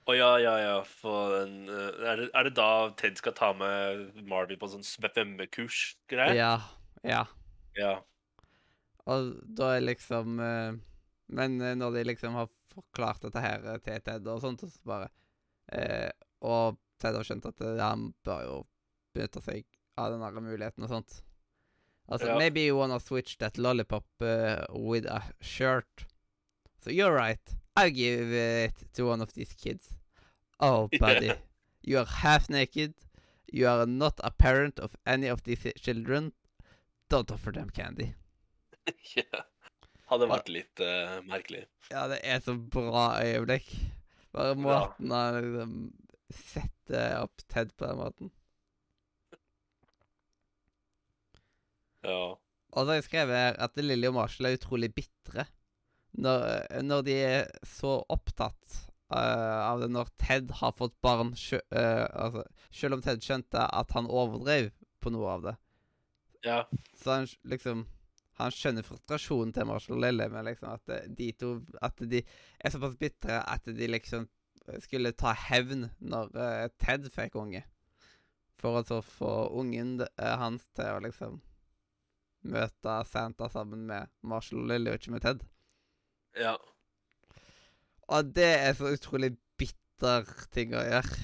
Å 0.04 0.16
ja, 0.18 0.36
ja, 0.42 0.58
ja. 0.58 0.82
For 0.82 1.38
en, 1.44 1.68
eh, 1.68 2.04
er, 2.10 2.16
det, 2.16 2.30
er 2.34 2.44
det 2.44 2.54
da 2.54 2.90
Ted 2.90 3.16
skal 3.16 3.32
ta 3.32 3.52
med 3.54 4.22
Marvin 4.26 4.58
på 4.58 4.68
sånn 4.68 4.84
svømmekurs-greie? 4.84 6.34
Ja. 6.36 6.60
Ja. 7.02 7.24
ja. 7.78 8.02
Og 9.06 9.32
da 9.56 9.76
er 9.76 9.80
liksom 9.80 10.38
eh, 10.38 10.76
Men 11.32 11.56
når 11.58 11.96
de 11.96 12.04
liksom 12.04 12.34
har 12.34 12.50
forklart 12.74 13.22
dette 13.26 13.40
her 13.44 13.64
eh, 13.74 13.78
til 13.84 14.00
Ted 14.06 14.26
og 14.32 14.40
sånt, 14.44 14.62
og 14.66 14.70
så 14.72 14.80
bare 14.88 15.08
eh, 15.72 16.10
Og 16.42 16.78
Ted 16.98 17.14
har 17.18 17.24
skjønt 17.26 17.46
at 17.50 17.60
eh, 17.60 17.78
han 17.80 18.08
bør 18.26 18.42
jo 18.48 18.56
benytte 19.14 19.42
seg 19.44 19.64
av 20.00 20.12
den 20.14 20.22
der 20.24 20.40
muligheten 20.40 20.84
og 20.86 20.90
sånt. 20.90 21.18
Altså, 22.08 22.26
Ja. 22.32 22.38
maybe 22.38 22.64
you 22.66 22.76
wanna 22.78 22.98
switch 23.00 23.36
that 23.38 23.58
lollipop 23.58 24.04
uh, 24.20 24.64
with 24.74 25.06
a 25.06 25.22
shirt. 25.40 26.06
So 26.80 26.90
you're 26.90 27.14
right. 27.14 27.56
I'll 27.76 27.90
give 27.94 28.32
it 28.32 28.74
to 28.94 29.06
one 29.06 29.20
of 29.22 29.32
these 29.34 29.54
kids. 29.54 29.98
Oh, 30.60 30.88
buddy. 31.00 31.26
Yeah. 31.26 31.36
You 31.82 31.98
are 31.98 32.06
half 32.06 32.48
naked. 32.50 32.94
You 33.52 33.68
are 33.68 33.86
not 33.86 34.18
a 34.24 34.30
parent 34.30 34.78
of 34.80 34.96
any 35.06 35.28
of 35.28 35.42
these 35.44 35.72
children. 35.76 36.32
Don't 37.08 37.30
offer 37.30 37.52
them 37.52 37.70
candy. 37.70 38.14
ja. 39.14 39.22
Hadde 40.12 40.28
vært 40.28 40.52
litt 40.52 40.82
uh, 40.84 41.18
merkelig. 41.24 41.64
Ja, 41.88 42.04
det 42.10 42.20
er 42.20 42.42
så 42.44 42.54
bra 42.54 43.06
øyeblikk. 43.24 43.70
Bare 44.32 44.56
måten 44.60 45.12
han 45.12 45.38
liksom 45.40 45.74
setter 46.32 47.18
opp 47.22 47.42
Ted 47.48 47.72
på 47.76 47.88
den 47.88 47.98
måten. 48.00 48.30
Ja. 52.02 52.36
Og 52.72 52.78
så 52.78 52.88
har 52.88 52.98
jeg 52.98 53.08
skrevet 53.08 53.36
her 53.36 53.58
at 53.62 53.76
Lilly 53.80 54.08
og 54.08 54.16
Marshall 54.16 54.48
er 54.48 54.56
utrolig 54.56 54.90
bitre. 54.96 55.46
Når, 56.12 56.44
når 56.84 57.04
de 57.06 57.16
er 57.24 57.50
så 57.64 57.98
opptatt 58.12 58.78
uh, 59.14 59.60
av 59.70 59.80
det 59.80 59.88
når 59.92 60.10
Ted 60.20 60.52
har 60.60 60.74
fått 60.76 60.96
barn 61.04 61.32
sjø, 61.38 61.60
uh, 61.72 62.04
altså, 62.26 62.44
Selv 62.72 62.98
om 62.98 63.04
Ted 63.04 63.24
skjønte 63.24 63.64
at 63.64 63.96
han 63.96 64.10
overdrev 64.10 64.72
på 65.02 65.12
noe 65.12 65.36
av 65.36 65.48
det. 65.48 65.56
ja. 66.48 66.60
Så 67.00 67.16
han 67.16 67.28
liksom 67.48 67.86
Han 68.40 68.54
skjønner 68.54 68.86
frustrasjonen 68.86 69.52
til 69.52 69.66
Marshall 69.68 69.98
og 69.98 70.04
Lille, 70.06 70.28
men 70.32 70.46
liksom 70.48 70.70
at 70.72 70.92
eh, 70.94 71.08
de 71.18 71.32
to 71.36 71.52
At 71.84 72.00
de 72.00 72.22
er 72.22 72.72
såpass 72.72 72.96
bitre 73.00 73.42
at 73.42 73.68
de 73.68 73.90
liksom 73.90 74.28
skulle 74.80 75.10
ta 75.18 75.32
hevn 75.48 75.88
når 75.98 76.28
uh, 76.38 76.66
Ted 76.80 77.08
fikk 77.10 77.34
unge. 77.40 77.64
For 78.60 78.78
å 78.78 78.84
så 78.86 79.00
få 79.02 79.32
ungen 79.58 79.96
uh, 80.04 80.34
hans 80.38 80.68
til 80.76 80.86
å 80.86 81.02
liksom 81.02 81.40
møte 82.52 82.94
Santa 83.06 83.48
sammen 83.50 83.86
med 83.90 84.10
Marshall 84.22 84.62
og 84.62 84.70
Lille, 84.70 84.92
og 84.92 85.00
ikke 85.00 85.16
med 85.16 85.26
Ted. 85.26 85.42
ja. 86.38 86.56
Og 88.12 88.32
det 88.36 88.50
er 88.60 88.74
så 88.76 88.90
utrolig 88.92 89.30
bitter 89.56 90.26
ting 90.52 90.74
å 90.76 90.82
gjøre. 90.84 91.18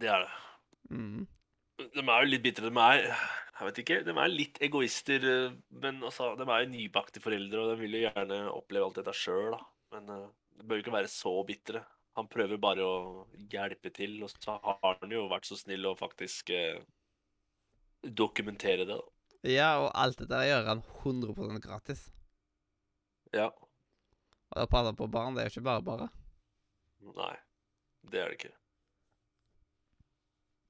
Det 0.00 0.08
er 0.10 0.24
det. 0.24 0.32
Mm. 0.90 1.26
De 1.94 2.02
er 2.02 2.24
jo 2.24 2.30
litt 2.32 2.42
bitre. 2.42 2.72
De 2.72 2.82
er 2.82 3.06
jeg 3.56 3.68
vet 3.70 3.78
ikke, 3.80 3.98
de 4.04 4.12
er 4.12 4.32
litt 4.32 4.58
egoister, 4.64 5.22
eh, 5.30 5.54
men 5.80 6.02
altså, 6.04 6.34
de 6.36 6.44
er 6.44 6.64
jo 6.64 6.72
nybakte 6.74 7.22
foreldre, 7.24 7.62
og 7.62 7.70
de 7.72 7.80
vil 7.80 7.96
jo 7.96 8.02
gjerne 8.04 8.40
oppleve 8.52 8.88
alt 8.88 8.98
dette 9.00 9.14
sjøl. 9.16 9.56
Men 9.94 10.10
eh, 10.12 10.26
de 10.58 10.66
bør 10.66 10.80
jo 10.80 10.84
ikke 10.84 10.96
være 10.98 11.12
så 11.12 11.32
bitre. 11.48 11.82
Han 12.16 12.28
prøver 12.32 12.60
bare 12.60 12.84
å 12.84 12.98
hjelpe 13.52 13.92
til, 13.96 14.18
og 14.24 14.32
så 14.32 14.58
har 14.64 15.00
han 15.00 15.12
jo 15.12 15.24
vært 15.32 15.48
så 15.48 15.56
snill 15.56 15.88
å 15.88 15.96
faktisk 15.96 16.52
eh, 16.56 16.82
dokumentere 18.04 18.84
det, 18.84 18.96
da. 18.96 19.12
Ja, 19.46 19.70
og 19.84 19.90
alt 19.94 20.18
dette 20.20 20.42
gjør 20.48 20.68
han 20.72 20.84
100% 21.04 21.64
gratis. 21.64 22.06
Ja. 23.36 23.50
Og 24.52 24.62
å 24.64 24.70
passe 24.70 24.92
på 24.96 25.08
barn, 25.12 25.36
det 25.36 25.44
er 25.44 25.50
jo 25.50 25.56
ikke 25.56 25.68
bare 25.68 25.84
bare. 25.86 26.08
Nei, 27.16 27.34
det 28.10 28.20
er 28.20 28.32
det 28.32 28.40
ikke. 28.40 28.54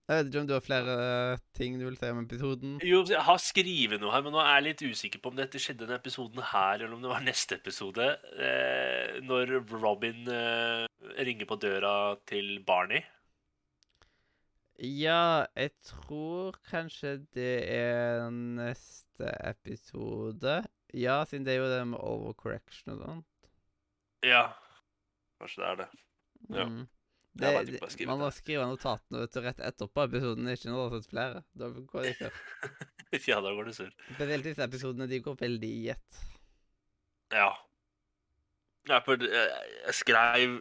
Jeg 0.06 0.20
vet 0.20 0.28
ikke 0.30 0.40
om 0.44 0.46
du 0.46 0.52
har 0.54 0.62
flere 0.62 0.92
eh, 1.02 1.40
ting 1.58 1.80
du 1.80 1.82
vil 1.88 1.96
si 1.98 2.08
om 2.14 2.20
episoden? 2.20 2.76
Jo, 2.86 3.00
jeg 3.10 3.24
har 3.26 3.40
skrevet 3.42 3.98
noe 3.98 4.12
her, 4.14 4.22
men 4.22 4.36
nå 4.36 4.38
er 4.38 4.52
jeg 4.52 4.66
litt 4.68 4.84
usikker 4.94 5.22
på 5.22 5.32
om 5.32 5.40
dette 5.40 5.58
skjedde 5.58 5.82
denne 5.82 5.98
episoden 5.98 6.44
her, 6.52 6.78
eller 6.78 6.94
om 6.94 7.02
det 7.02 7.10
var 7.10 7.24
neste 7.26 7.58
episode. 7.58 8.06
Eh, 8.38 9.18
når 9.26 9.56
Robin 9.72 10.30
eh, 10.30 10.86
ringer 11.26 11.50
på 11.50 11.58
døra 11.58 11.92
til 12.30 12.60
Barney. 12.68 13.02
Ja, 14.78 15.48
jeg 15.56 15.74
tror 15.88 16.54
kanskje 16.70 17.16
det 17.34 17.66
er 17.74 18.28
neste 18.30 19.34
episode. 19.42 20.60
Ja, 20.94 21.24
siden 21.26 21.48
det 21.48 21.56
er 21.56 21.64
jo 21.64 21.70
det 21.72 21.86
med 21.96 21.98
overcorrection 21.98 22.94
og 22.94 23.02
sånt. 23.02 23.54
Ja, 24.22 24.52
kanskje 25.40 25.64
det 25.64 25.72
er 25.72 25.80
det. 25.82 25.94
Ja. 26.46 26.68
Mm. 26.70 26.84
Jeg 27.36 27.66
Det, 27.68 27.80
det, 27.80 28.06
man 28.08 28.20
må 28.22 28.30
skrive 28.32 28.64
notatene 28.68 29.20
vet 29.22 29.34
du, 29.34 29.40
rett 29.44 29.58
etterpå 29.68 30.06
episoden, 30.06 30.48
ikke 30.48 30.70
når 30.70 30.76
du 30.76 30.82
har 30.82 31.02
sett 31.02 31.10
flere. 31.10 31.42
Da 31.52 31.68
går 31.74 32.06
det 32.06 32.12
ikke. 32.14 32.30
ja, 33.30 33.40
da 33.44 33.52
går 33.58 33.68
det 33.68 33.74
surr. 33.76 33.92
Spesielt 34.14 34.48
disse 34.48 34.64
episodene, 34.64 35.08
de 35.10 35.20
går 35.24 35.36
veldig 35.42 35.72
i 35.82 35.82
ett. 35.92 36.22
Ja. 37.34 37.50
Jeg, 38.86 39.18
eh, 39.26 39.52
jeg 39.84 39.98
skrev 39.98 40.56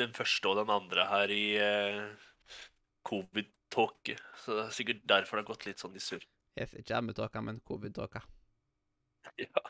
den 0.00 0.16
første 0.16 0.50
og 0.50 0.60
den 0.60 0.72
andre 0.72 1.06
her 1.10 1.32
i 1.34 1.44
uh, 1.60 2.56
covid-tåke, 3.06 4.16
så 4.42 4.58
det 4.58 4.64
er 4.64 4.74
sikkert 4.78 5.04
derfor 5.10 5.38
det 5.38 5.44
har 5.44 5.52
gått 5.52 5.68
litt 5.68 5.82
sånn 5.82 5.96
i 5.98 6.02
surr. 6.02 6.24
Yes, 6.56 6.72
ikke 6.78 6.96
ammetåka, 6.98 7.44
men 7.44 7.60
covid-tåka. 7.66 8.24
Ja. 9.36 9.60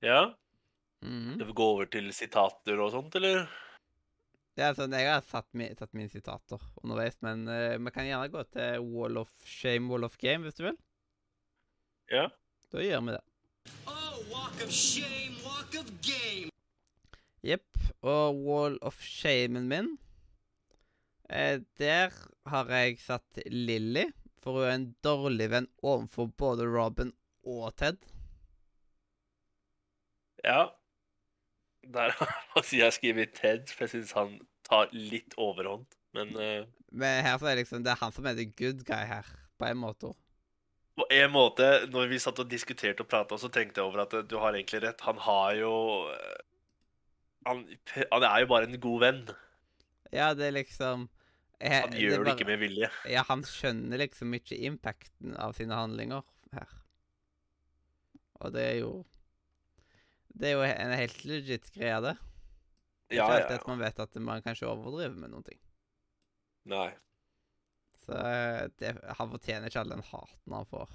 ja. 0.00 0.20
Mhm. 1.04 1.34
Skal 1.36 1.46
vi 1.46 1.56
gå 1.60 1.66
over 1.74 1.88
til 1.90 2.12
sitater 2.12 2.80
og 2.82 2.92
sånt, 2.94 3.14
eller? 3.20 3.46
Ja, 4.58 4.72
sånn, 4.74 4.96
jeg 4.96 5.06
har 5.06 5.22
satt, 5.22 5.46
mi, 5.54 5.68
satt 5.78 5.92
mine 5.94 6.10
sitater 6.10 6.62
underveis, 6.82 7.14
men 7.22 7.44
uh, 7.46 7.76
vi 7.78 7.92
kan 7.94 8.08
gjerne 8.08 8.32
gå 8.32 8.42
til 8.50 8.82
Wall 8.90 9.20
of 9.20 9.30
Shame, 9.46 9.86
Wall 9.86 10.06
of 10.08 10.18
Game, 10.18 10.42
hvis 10.42 10.58
du 10.58 10.64
vil. 10.66 10.78
Ja. 12.10 12.24
Da 12.72 12.82
gjør 12.82 13.04
vi 13.06 13.14
det. 13.14 13.22
Oh, 13.86 14.18
walk 14.32 14.58
of 14.64 14.72
shame, 14.74 15.36
walk 15.44 15.76
of 15.78 15.92
game. 16.02 16.50
Jepp. 17.46 17.68
Og 18.02 18.36
Wall 18.46 18.76
of 18.86 19.00
Shamen 19.02 19.66
min 19.66 19.88
eh, 21.26 21.58
Der 21.80 22.14
har 22.46 22.70
jeg 22.70 23.00
satt 23.02 23.40
Lilly, 23.50 24.04
for 24.38 24.58
hun 24.58 24.66
er 24.68 24.74
en 24.76 24.88
dårlig 25.02 25.48
venn 25.50 25.66
overfor 25.82 26.30
både 26.38 26.66
Robin 26.70 27.10
og 27.42 27.72
Ted. 27.78 27.98
Ja. 30.44 30.77
Der 31.94 32.12
har 32.18 32.32
jeg 32.72 32.92
skrevet 32.96 33.32
Ted, 33.38 33.68
for 33.72 33.86
jeg 33.86 33.94
syns 33.96 34.12
han 34.16 34.34
tar 34.68 34.90
litt 34.92 35.34
overhånd. 35.40 35.86
Men 36.16 36.32
uh, 36.36 36.64
Men 36.92 37.22
her 37.24 37.36
så 37.40 37.46
er 37.50 37.56
det 37.56 37.64
liksom 37.66 37.82
Det 37.84 37.92
er 37.92 38.00
han 38.00 38.12
som 38.16 38.26
er 38.28 38.36
the 38.38 38.46
good 38.58 38.82
guy 38.88 39.04
her, 39.08 39.26
på 39.60 39.68
en 39.68 39.80
måte. 39.80 40.12
på 40.98 41.04
en 41.14 41.30
måte, 41.30 41.66
når 41.92 42.08
vi 42.10 42.18
satt 42.18 42.40
og 42.42 42.48
diskuterte 42.50 43.04
og 43.04 43.08
prata, 43.12 43.36
så 43.38 43.48
tenkte 43.54 43.78
jeg 43.80 43.86
over 43.86 44.02
at 44.02 44.14
eh, 44.18 44.24
du 44.26 44.34
har 44.42 44.56
egentlig 44.56 44.80
rett. 44.82 45.00
Han 45.06 45.20
har 45.22 45.52
jo 45.60 45.74
eh, 46.10 46.40
Han, 47.46 47.60
han 48.12 48.24
er 48.26 48.40
jo 48.42 48.48
bare 48.50 48.66
en 48.66 48.80
god 48.82 49.00
venn. 49.04 49.20
Ja, 50.12 50.32
det 50.34 50.48
er 50.48 50.56
liksom 50.56 51.06
jeg, 51.60 51.82
Han 51.84 51.94
gjør 52.00 52.10
det, 52.16 52.24
bare- 52.24 52.34
ikke 52.34 52.48
med 52.50 52.58
vilje. 52.64 52.88
Ja, 53.10 53.22
han 53.28 53.44
skjønner 53.46 53.98
liksom 54.02 54.34
ikke 54.34 54.58
impacten 54.68 55.36
av 55.38 55.54
sine 55.56 55.74
handlinger 55.78 56.26
her. 56.52 56.68
Og 58.42 58.52
det 58.54 58.64
er 58.72 58.76
jo 58.82 58.90
Det 60.38 60.50
er 60.50 60.54
jo 60.54 60.64
en 60.68 60.94
helt 60.94 61.24
legit 61.26 61.70
greie, 61.74 61.98
det. 62.04 62.14
Er 63.08 63.16
Ja, 63.16 63.24
ikke 63.24 63.32
ja, 63.32 63.38
alltid 63.40 63.56
at 63.56 63.68
man 63.70 63.80
vet 63.82 64.00
at 64.04 64.18
man 64.22 64.42
kanskje 64.44 64.68
overdriver 64.68 65.16
med 65.16 65.32
noen 65.32 65.46
ting. 65.46 65.58
Nei. 66.68 66.90
Så 68.04 68.18
det, 68.78 68.92
han 69.18 69.32
fortjener 69.32 69.68
ikke 69.68 69.82
all 69.82 69.94
den 69.96 70.04
haten 70.04 70.54
han 70.54 70.68
får. 70.68 70.92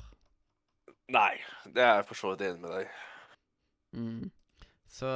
Nei, 1.13 1.33
det 1.65 1.83
er 1.83 1.99
jeg 1.99 2.07
for 2.09 2.19
så 2.19 2.31
vidt 2.31 2.45
enig 2.47 2.63
med 2.63 2.73
deg. 2.77 2.95
Mm. 3.97 4.31
Så 4.93 5.09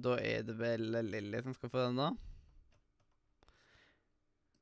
da 0.00 0.16
er 0.22 0.44
det 0.46 0.56
vel 0.58 0.88
Lilly 1.10 1.42
som 1.44 1.54
skal 1.56 1.72
få 1.72 1.84
den, 1.88 2.00
da. 2.00 2.10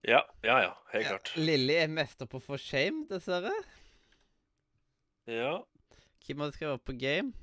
Ja, 0.08 0.22
ja, 0.42 0.56
ja. 0.64 0.72
Helt 0.94 1.10
klart. 1.10 1.32
Lilly 1.36 1.76
er 1.76 1.90
mester 1.92 2.28
på 2.30 2.40
for 2.40 2.60
shame, 2.60 3.04
dessverre. 3.10 3.52
Ja. 5.28 5.58
Hvem 6.24 6.44
hadde 6.44 6.56
skrevet 6.56 6.78
opp 6.78 6.86
på 6.88 6.96
game? 6.96 7.34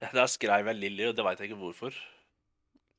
Der 0.00 0.26
skrev 0.28 0.66
jeg 0.66 0.76
Lilly, 0.76 1.08
og 1.08 1.16
det 1.16 1.24
veit 1.24 1.40
jeg 1.40 1.50
ikke 1.50 1.60
hvorfor. 1.60 1.96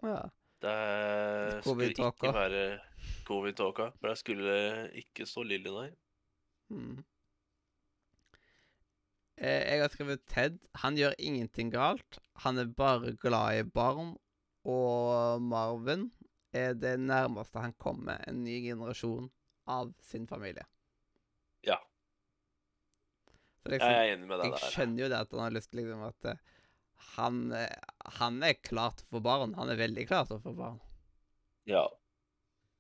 Ja. 0.04 0.22
Det 0.62 1.64
skulle 1.64 1.92
ikke 1.92 2.34
være 2.34 2.80
covid-tåka. 3.28 3.92
For 4.00 4.08
det 4.10 4.18
skulle 4.18 4.56
ikke 4.98 5.28
stå 5.30 5.44
Lilly, 5.46 5.70
nei. 5.70 5.90
Mm. 6.74 7.04
Eh, 9.38 9.62
jeg 9.70 9.82
har 9.84 9.94
skrevet 9.94 10.24
Ted. 10.26 10.58
Han 10.82 10.98
gjør 10.98 11.14
ingenting 11.20 11.70
galt. 11.72 12.18
Han 12.44 12.58
er 12.58 12.66
bare 12.66 13.14
glad 13.22 13.60
i 13.60 13.64
barn. 13.70 14.16
Og 14.66 15.42
Marvin 15.42 16.10
er 16.52 16.74
det 16.74 16.98
nærmeste 17.00 17.62
han 17.62 17.76
kommer 17.80 18.18
en 18.28 18.42
ny 18.44 18.58
generasjon 18.66 19.30
av 19.68 19.94
sin 20.02 20.26
familie. 20.28 20.66
Ja. 21.64 21.78
Liksom, 23.68 23.90
Jeg 23.92 24.10
er 24.10 24.14
enig 24.16 24.28
med 24.28 24.40
deg 24.40 24.52
der. 24.52 24.60
jeg 24.64 24.74
skjønner 24.74 25.04
jo 25.04 25.10
det 25.12 25.18
at 25.22 25.32
han 25.32 25.44
har 25.44 25.56
lyst 25.56 25.72
til 25.72 25.82
liksom 25.84 26.04
at 26.08 26.30
eh, 26.32 26.38
han, 26.98 27.52
eh, 27.52 27.78
han 28.20 28.42
er 28.44 28.58
klar 28.62 28.96
til 28.98 29.08
å 29.08 29.18
få 29.18 29.24
barn. 29.26 29.56
Han 29.58 29.70
er 29.70 29.80
veldig 29.80 30.08
klar 30.10 30.28
til 30.28 30.40
å 30.40 30.44
få 30.44 30.54
barn. 30.58 30.80
Ja. 31.70 31.86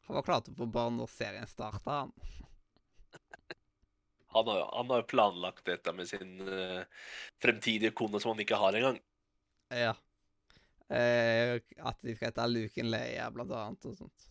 Han 0.08 0.19
var 0.19 0.25
klar 0.27 0.43
til 0.43 0.56
å 0.56 0.62
få 0.62 0.69
barn 0.71 0.97
når 0.99 1.12
serien 1.12 1.47
starta, 1.49 2.03
han. 2.03 2.13
Han 4.36 4.45
har, 4.51 4.58
han 4.75 4.89
har 4.91 4.99
jo 4.99 5.06
planlagt 5.10 5.63
dette 5.65 5.91
med 5.95 6.06
sin 6.06 6.36
uh, 6.45 6.84
fremtidige 7.41 7.93
kone 7.95 8.19
som 8.21 8.34
han 8.34 8.41
ikke 8.43 8.60
har 8.60 8.75
engang. 8.77 8.99
Ja. 9.73 9.93
Eh, 10.93 11.56
at 11.80 12.03
de 12.03 12.13
skal 12.15 12.30
hete 12.30 12.45
Luken 12.51 12.91
Leia, 12.91 13.32
blant 13.34 13.56
annet, 13.56 13.88
og 13.88 13.95
sånt. 13.97 14.27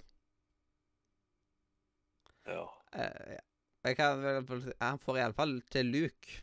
Ja. 2.46 2.68
Eh, 2.92 3.35
ja. 3.35 3.42
Jeg 3.87 3.99
kan 3.99 4.22
vel 4.22 4.72
Han 4.81 5.01
får 5.03 5.18
iallfall 5.20 5.59
til 5.72 5.90
Luke. 5.94 6.42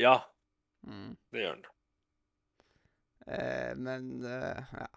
ja, 0.00 0.14
Mm. 0.86 1.16
det 1.32 1.44
gjør 1.44 1.54
han. 1.54 1.66
Eh, 3.26 3.72
men 3.76 4.10
eh, 4.24 4.72
ja. 4.72 4.88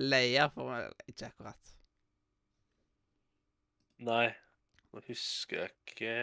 Leia 0.00 0.48
får 0.50 0.70
vel 0.70 0.96
ikke 1.12 1.28
akkurat. 1.28 1.74
Nei, 4.04 4.26
nå 4.90 5.02
husker 5.06 5.60
jeg 5.60 5.74
ikke 5.84 6.14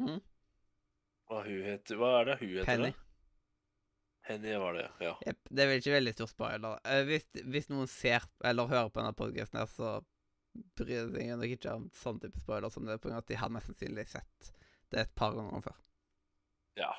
mm. 0.00 0.18
hva 1.28 1.44
hun 1.46 1.62
heter. 1.68 2.00
Hva 2.00 2.10
er 2.20 2.30
det 2.32 2.40
hun 2.40 2.54
heter? 2.56 2.68
Penny. 2.72 2.90
da? 2.90 3.06
Henny 4.30 4.56
var 4.62 4.74
det, 4.76 4.86
ja. 5.00 5.12
Yep, 5.26 5.38
Det 5.50 5.62
er 5.62 5.68
vel 5.70 5.80
ikke 5.80 5.94
veldig 5.96 6.14
stor 6.14 6.30
spoiler. 6.30 6.80
Eh, 6.84 7.04
hvis, 7.08 7.28
hvis 7.50 7.70
noen 7.72 7.88
ser 7.90 8.26
eller 8.44 8.70
hører 8.70 8.90
på 8.90 9.00
denne 9.00 9.16
podkasten, 9.16 9.60
her, 9.62 9.70
så 9.70 10.00
bryr 10.76 11.12
de 11.12 11.22
seg 11.22 11.30
nok 11.38 11.54
ikke 11.54 11.76
om 11.78 11.86
sånn 11.94 12.18
type 12.22 12.42
spoiler 12.42 12.72
som 12.74 12.86
det, 12.86 12.98
på 12.98 13.08
grunn 13.08 13.20
av 13.20 13.24
at 13.24 13.30
de 13.30 13.38
har 13.38 13.52
mest 13.54 13.70
sannsynlig 13.70 14.06
sett 14.10 14.50
det 14.90 15.04
et 15.04 15.14
par 15.18 15.36
ganger 15.36 15.62
før. 15.64 15.78
Ja. 16.78 16.90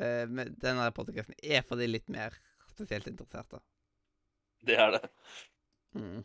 Eh, 0.00 0.26
men 0.28 0.54
denne 0.62 0.90
podkasten 0.96 1.34
er 1.42 1.62
for 1.66 1.76
de 1.80 1.86
litt 1.90 2.08
mer 2.08 2.36
spesielt 2.70 3.06
interesserte. 3.10 3.60
Det 4.64 4.76
er 4.80 4.94
det. 4.96 5.02
Mm. 5.96 6.22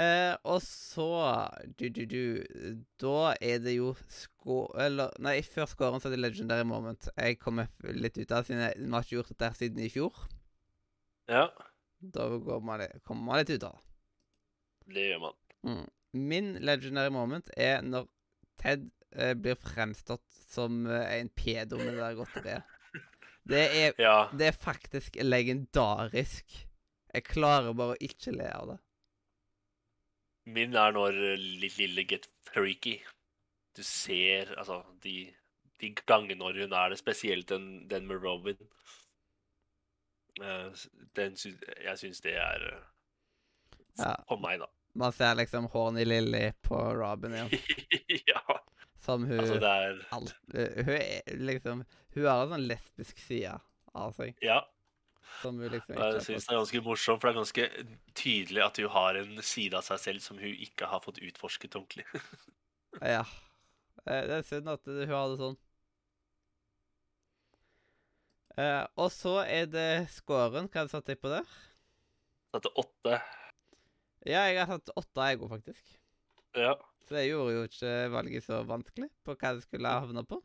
Eh, 0.00 0.36
og 0.46 0.60
så 0.62 1.06
du, 1.78 1.88
du, 1.90 2.04
du, 2.06 2.20
Da 3.02 3.32
er 3.42 3.58
det 3.62 3.72
jo 3.74 3.88
sko... 4.06 4.60
Eller 4.78 5.10
Nei, 5.22 5.40
før 5.42 5.66
scoren 5.70 5.98
så 6.02 6.06
er 6.08 6.14
det 6.14 6.22
legendary 6.22 6.66
moment. 6.68 7.08
Jeg 7.18 7.40
kommer 7.42 7.66
litt 7.90 8.18
ut 8.20 8.30
av 8.36 8.46
siden 8.46 8.62
jeg- 8.68 8.86
har 8.92 9.02
ikke 9.06 9.16
gjort 9.18 9.32
dette 9.34 9.50
siden 9.58 9.82
i 9.82 9.90
fjor. 9.90 10.14
Ja, 11.30 11.48
Da 12.00 12.28
går 12.38 12.62
man 12.64 12.86
kommer 13.04 13.22
man 13.32 13.38
litt 13.42 13.50
ut 13.50 13.64
av 13.66 13.74
det. 13.76 14.94
det 14.94 15.08
gjør 15.10 15.20
man. 15.26 15.34
Mm. 15.66 15.84
Min 16.30 16.54
legendary 16.64 17.10
moment 17.14 17.50
er 17.56 17.82
når 17.82 18.06
Ted 18.58 18.88
eh, 19.16 19.34
blir 19.34 19.54
fremstått 19.60 20.26
som 20.50 20.84
eh, 20.86 21.18
en 21.20 21.28
pedo 21.28 21.78
med 21.78 21.92
det 21.94 22.00
der 22.02 22.18
godteriet. 22.18 22.62
Det 23.50 23.60
er, 23.74 23.94
Ja. 23.98 24.28
det 24.36 24.46
er 24.50 24.52
faktisk 24.52 25.16
legendarisk. 25.24 26.44
Jeg 27.14 27.24
klarer 27.24 27.72
bare 27.74 27.96
å 27.96 28.02
ikke 28.04 28.34
le 28.36 28.46
av 28.54 28.66
det. 28.68 28.76
Min 30.54 30.76
er 30.78 30.92
når 30.94 31.16
eh, 31.32 31.40
lille 31.78 32.04
get 32.06 32.28
freaky. 32.52 32.98
Du 33.74 33.82
ser 33.86 34.52
altså 34.58 34.82
de, 35.02 35.32
de 35.80 35.90
gangene 36.06 36.38
når 36.38 36.60
hun 36.62 36.72
er 36.76 36.92
det, 36.92 36.98
spesielt 37.00 37.48
den, 37.50 37.88
den 37.90 38.06
med 38.06 38.22
Robin. 38.22 38.60
Den 41.16 41.36
jeg 41.40 41.98
syns 41.98 42.20
det 42.24 42.36
er 42.38 42.66
Ja. 43.98 44.14
For 44.28 44.38
meg, 44.40 44.60
da. 44.62 44.68
Man 44.94 45.12
ser 45.14 45.34
liksom 45.38 45.66
Horny 45.72 46.04
Lilly 46.06 46.50
på 46.66 46.78
Robin 46.98 47.34
igjen. 47.34 47.50
ja. 48.28 48.42
Som 49.10 49.24
hun 49.26 49.40
Altså, 49.42 49.58
det 49.62 49.70
er 49.76 50.00
alt, 50.16 50.34
eh, 50.54 50.84
Hun 50.86 50.94
er 50.96 51.38
liksom 51.50 51.82
Hun 52.14 52.26
har 52.30 52.44
en 52.46 52.52
sånn 52.54 52.68
lesbisk 52.70 53.18
side 53.26 53.56
av 53.94 54.14
seg 54.16 54.36
Ja. 54.46 54.60
som 55.42 55.58
hun 55.60 55.70
liksom 55.72 55.94
ikke 55.96 56.08
Jeg 56.14 56.22
syns 56.26 56.46
det 56.46 56.54
er 56.54 56.58
ganske 56.60 56.82
morsomt, 56.86 57.20
for 57.20 57.28
det 57.28 57.34
er 57.34 57.40
ganske 57.40 57.66
tydelig 58.18 58.62
at 58.66 58.76
hun 58.82 58.88
har 58.94 59.18
en 59.20 59.42
side 59.42 59.74
av 59.78 59.82
seg 59.86 59.98
selv 60.02 60.20
som 60.24 60.38
hun 60.38 60.54
ikke 60.66 60.86
har 60.90 61.02
fått 61.04 61.18
utforsket 61.22 61.74
ordentlig. 61.78 62.06
Ja. 63.02 63.22
Eh, 64.06 64.22
Det 64.26 64.38
er 64.40 64.46
synd 64.48 64.68
at 64.72 64.86
hun 64.86 65.06
har 65.10 65.28
det 65.30 65.38
sånn. 65.42 65.58
Eh, 68.58 68.86
og 68.98 69.10
så 69.14 69.36
er 69.46 69.68
det 69.70 69.88
scoren. 70.12 70.66
Hva 70.72 70.86
satte 70.90 71.12
deg 71.14 71.20
på 71.22 71.30
der? 71.32 71.46
Satte 72.50 72.72
åtte 72.82 73.20
Ja, 74.26 74.42
jeg 74.50 74.58
har 74.58 74.66
satt 74.74 74.90
åtte, 74.98 75.28
jeg 75.30 75.38
òg, 75.40 75.48
faktisk. 75.54 75.94
Ja. 76.58 76.74
Så 77.06 77.16
det 77.16 77.26
gjorde 77.26 77.54
jo 77.56 77.66
ikke 77.66 77.92
valget 78.12 78.46
så 78.46 78.60
vanskelig 78.66 79.08
på 79.26 79.34
hva 79.34 79.52
det 79.56 79.64
skulle 79.64 79.94
havne 80.02 80.24
på. 80.26 80.40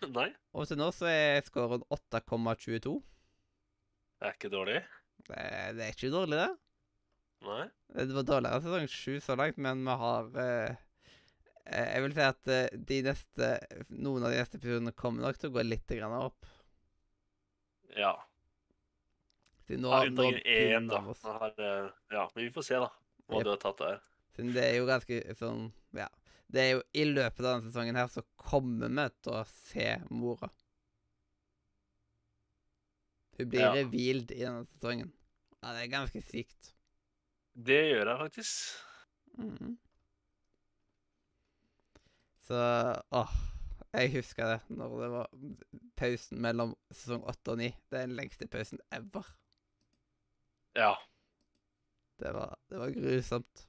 Nei, 0.16 0.28
Og 0.52 0.68
til 0.68 0.78
nå 0.80 0.90
så 0.94 1.08
er 1.10 1.44
scoren 1.46 1.84
8,22. 1.92 2.94
det 4.20 4.28
er 4.28 4.36
ikke 4.36 4.52
dårlig. 4.52 4.80
Det, 5.26 5.44
det 5.76 5.86
er 5.86 5.94
ikke 5.94 6.12
dårlig, 6.12 6.40
det. 6.42 6.50
Nei. 7.46 7.64
Det 7.96 8.16
var 8.16 8.26
dårligere 8.28 8.64
sesong 8.64 8.90
sju 8.90 9.16
så 9.24 9.36
langt, 9.38 9.58
men 9.62 9.82
vi 9.86 9.96
har 10.02 10.30
eh, 10.42 10.76
eh, 11.64 11.88
Jeg 11.94 12.04
vil 12.04 12.14
si 12.16 12.24
at 12.24 12.52
eh, 12.52 12.78
de 12.90 13.00
neste 13.06 13.50
noen 13.90 14.26
av 14.26 14.32
de 14.32 14.40
neste 14.40 14.60
episodene 14.60 14.94
kommer 14.96 15.26
nok 15.26 15.40
til 15.40 15.50
å 15.50 15.56
gå 15.56 15.66
litt 15.66 15.96
grann 15.98 16.16
opp. 16.18 16.48
Ja. 17.96 18.14
Siden 19.66 19.82
nå, 19.84 19.92
ja 19.92 20.10
nå 20.12 20.28
én, 20.44 20.90
da. 20.90 21.00
har, 21.02 21.56
eh, 21.58 21.88
ja, 22.14 22.28
men 22.34 22.44
vi 22.44 22.52
får 22.54 22.68
se, 22.68 22.82
da. 22.82 22.92
Hva 23.26 23.40
yep. 23.40 23.46
du 23.46 23.52
har 23.54 23.62
tatt 23.62 23.82
der. 23.82 24.04
Siden 24.36 24.52
det 24.52 24.64
er 24.68 24.76
jo 24.78 24.86
ganske 24.88 25.20
sånn 25.38 25.70
Ja. 25.96 26.08
Det 26.52 26.60
er 26.62 26.70
jo 26.76 26.82
I 26.94 27.04
løpet 27.08 27.40
av 27.42 27.48
denne 27.56 27.66
sesongen 27.66 27.96
her 27.98 28.06
så 28.12 28.22
kommer 28.38 28.88
vi 28.92 29.06
til 29.24 29.32
å 29.34 29.42
se 29.50 29.88
mora. 30.10 30.50
Hun 33.38 33.48
blir 33.50 33.60
Ja. 33.64 33.72
revealed 33.74 34.30
i 34.30 34.44
denne 34.44 34.66
sesongen. 34.66 35.12
Ja, 35.62 35.72
det 35.72 35.82
er 35.82 35.90
ganske 35.98 36.22
sykt. 36.22 36.72
Det 37.56 37.80
gjør 37.90 38.06
jeg 38.12 38.18
faktisk. 38.18 38.76
Mm. 39.38 39.78
Så 42.46 43.02
åh, 43.10 43.32
jeg 43.92 44.12
husker 44.14 44.44
det 44.52 44.76
når 44.76 45.00
det 45.02 45.10
var 45.10 45.30
pausen 45.96 46.40
mellom 46.40 46.76
sesong 46.92 47.24
åtte 47.26 47.50
og 47.56 47.58
ni. 47.58 47.70
Det 47.90 47.98
er 47.98 48.06
den 48.06 48.16
lengste 48.16 48.46
pausen 48.46 48.78
ever. 48.92 49.26
Ja. 50.76 50.94
Det 52.20 52.32
var, 52.32 52.58
det 52.70 52.78
var 52.78 52.90
grusomt. 52.94 53.65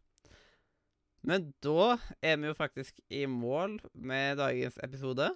Men 1.27 1.51
da 1.63 1.97
er 2.23 2.37
vi 2.39 2.47
jo 2.47 2.53
faktisk 2.55 2.99
i 3.11 3.25
mål 3.27 3.81
med 3.93 4.37
dagens 4.39 4.79
episode. 4.83 5.35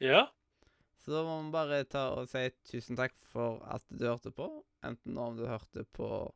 Ja. 0.00 0.26
Så 1.04 1.12
da 1.12 1.22
må 1.26 1.42
vi 1.42 1.50
bare 1.52 1.84
ta 1.84 2.08
og 2.16 2.28
si 2.30 2.50
tusen 2.70 2.96
takk 2.96 3.12
for 3.28 3.60
at 3.68 3.82
du 3.92 4.06
hørte 4.08 4.30
på. 4.32 4.64
Enten 4.84 5.18
om 5.20 5.36
du 5.36 5.44
hørte 5.44 5.84
på 5.92 6.32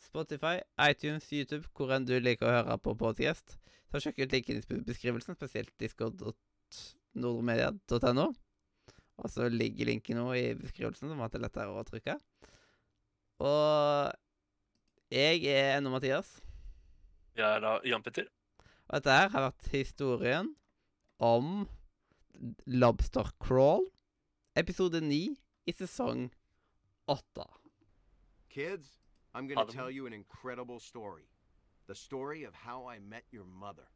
Spotify, 0.00 0.60
iTunes, 0.80 1.32
YouTube, 1.32 1.68
hvor 1.76 1.92
enn 1.96 2.04
du 2.08 2.20
liker 2.20 2.46
å 2.48 2.52
høre 2.58 2.78
på 2.84 2.94
podcast. 3.00 3.58
Så 3.88 4.00
sjekk 4.04 4.18
ut 4.26 4.32
linken 4.36 4.56
i 4.60 4.62
beskrivelsen, 4.84 5.34
spesielt 5.36 5.72
discord.nordmedia.no. 5.80 8.26
Og 9.20 9.28
så 9.28 9.48
ligger 9.52 9.84
linken 9.88 10.16
nå 10.20 10.32
i 10.36 10.54
beskrivelsen, 10.56 11.08
som 11.08 11.20
at 11.24 11.32
det 11.32 11.38
er 11.40 11.46
lettere 11.48 11.72
å 11.72 11.88
trykke. 11.88 12.14
Og 13.40 14.12
jeg 15.12 15.44
er 15.48 15.78
ennå 15.78 15.88
Mathias. 15.96 16.49
Er 17.36 17.60
da 17.60 17.78
Jan 17.84 18.02
Petter. 18.02 18.26
Og 18.90 18.98
dette 18.98 19.14
her 19.14 19.30
har 19.30 19.44
vært 19.46 19.68
historien 19.70 20.54
om 21.22 21.68
Lobster 22.66 23.30
Crawl, 23.38 23.86
episode 24.56 25.00
9 25.04 25.36
i 25.68 25.72
sesong 25.76 26.30
8. 27.06 27.44
Kids, 28.50 28.98
I'm 29.34 29.46
gonna 29.46 29.70
tell 29.70 29.90
you 29.90 30.06
an 30.06 30.12
incredible 30.12 30.80
story. 30.80 31.28
The 31.86 31.94
story 31.94 32.44
of 32.44 32.54
how 32.54 32.88
I 32.88 32.98
met 32.98 33.24
your 33.30 33.44
mother. 33.44 33.86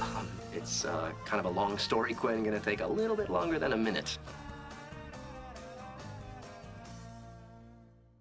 Um, 0.00 0.28
it's 0.52 0.84
uh, 0.84 1.12
kind 1.24 1.40
of 1.40 1.46
a 1.46 1.54
long 1.54 1.78
story, 1.78 2.12
Quinn. 2.12 2.44
Gonna 2.44 2.60
take 2.60 2.80
a 2.82 2.86
little 2.86 3.16
bit 3.16 3.30
longer 3.30 3.58
than 3.58 3.72
a 3.72 3.76
minute. 3.76 4.18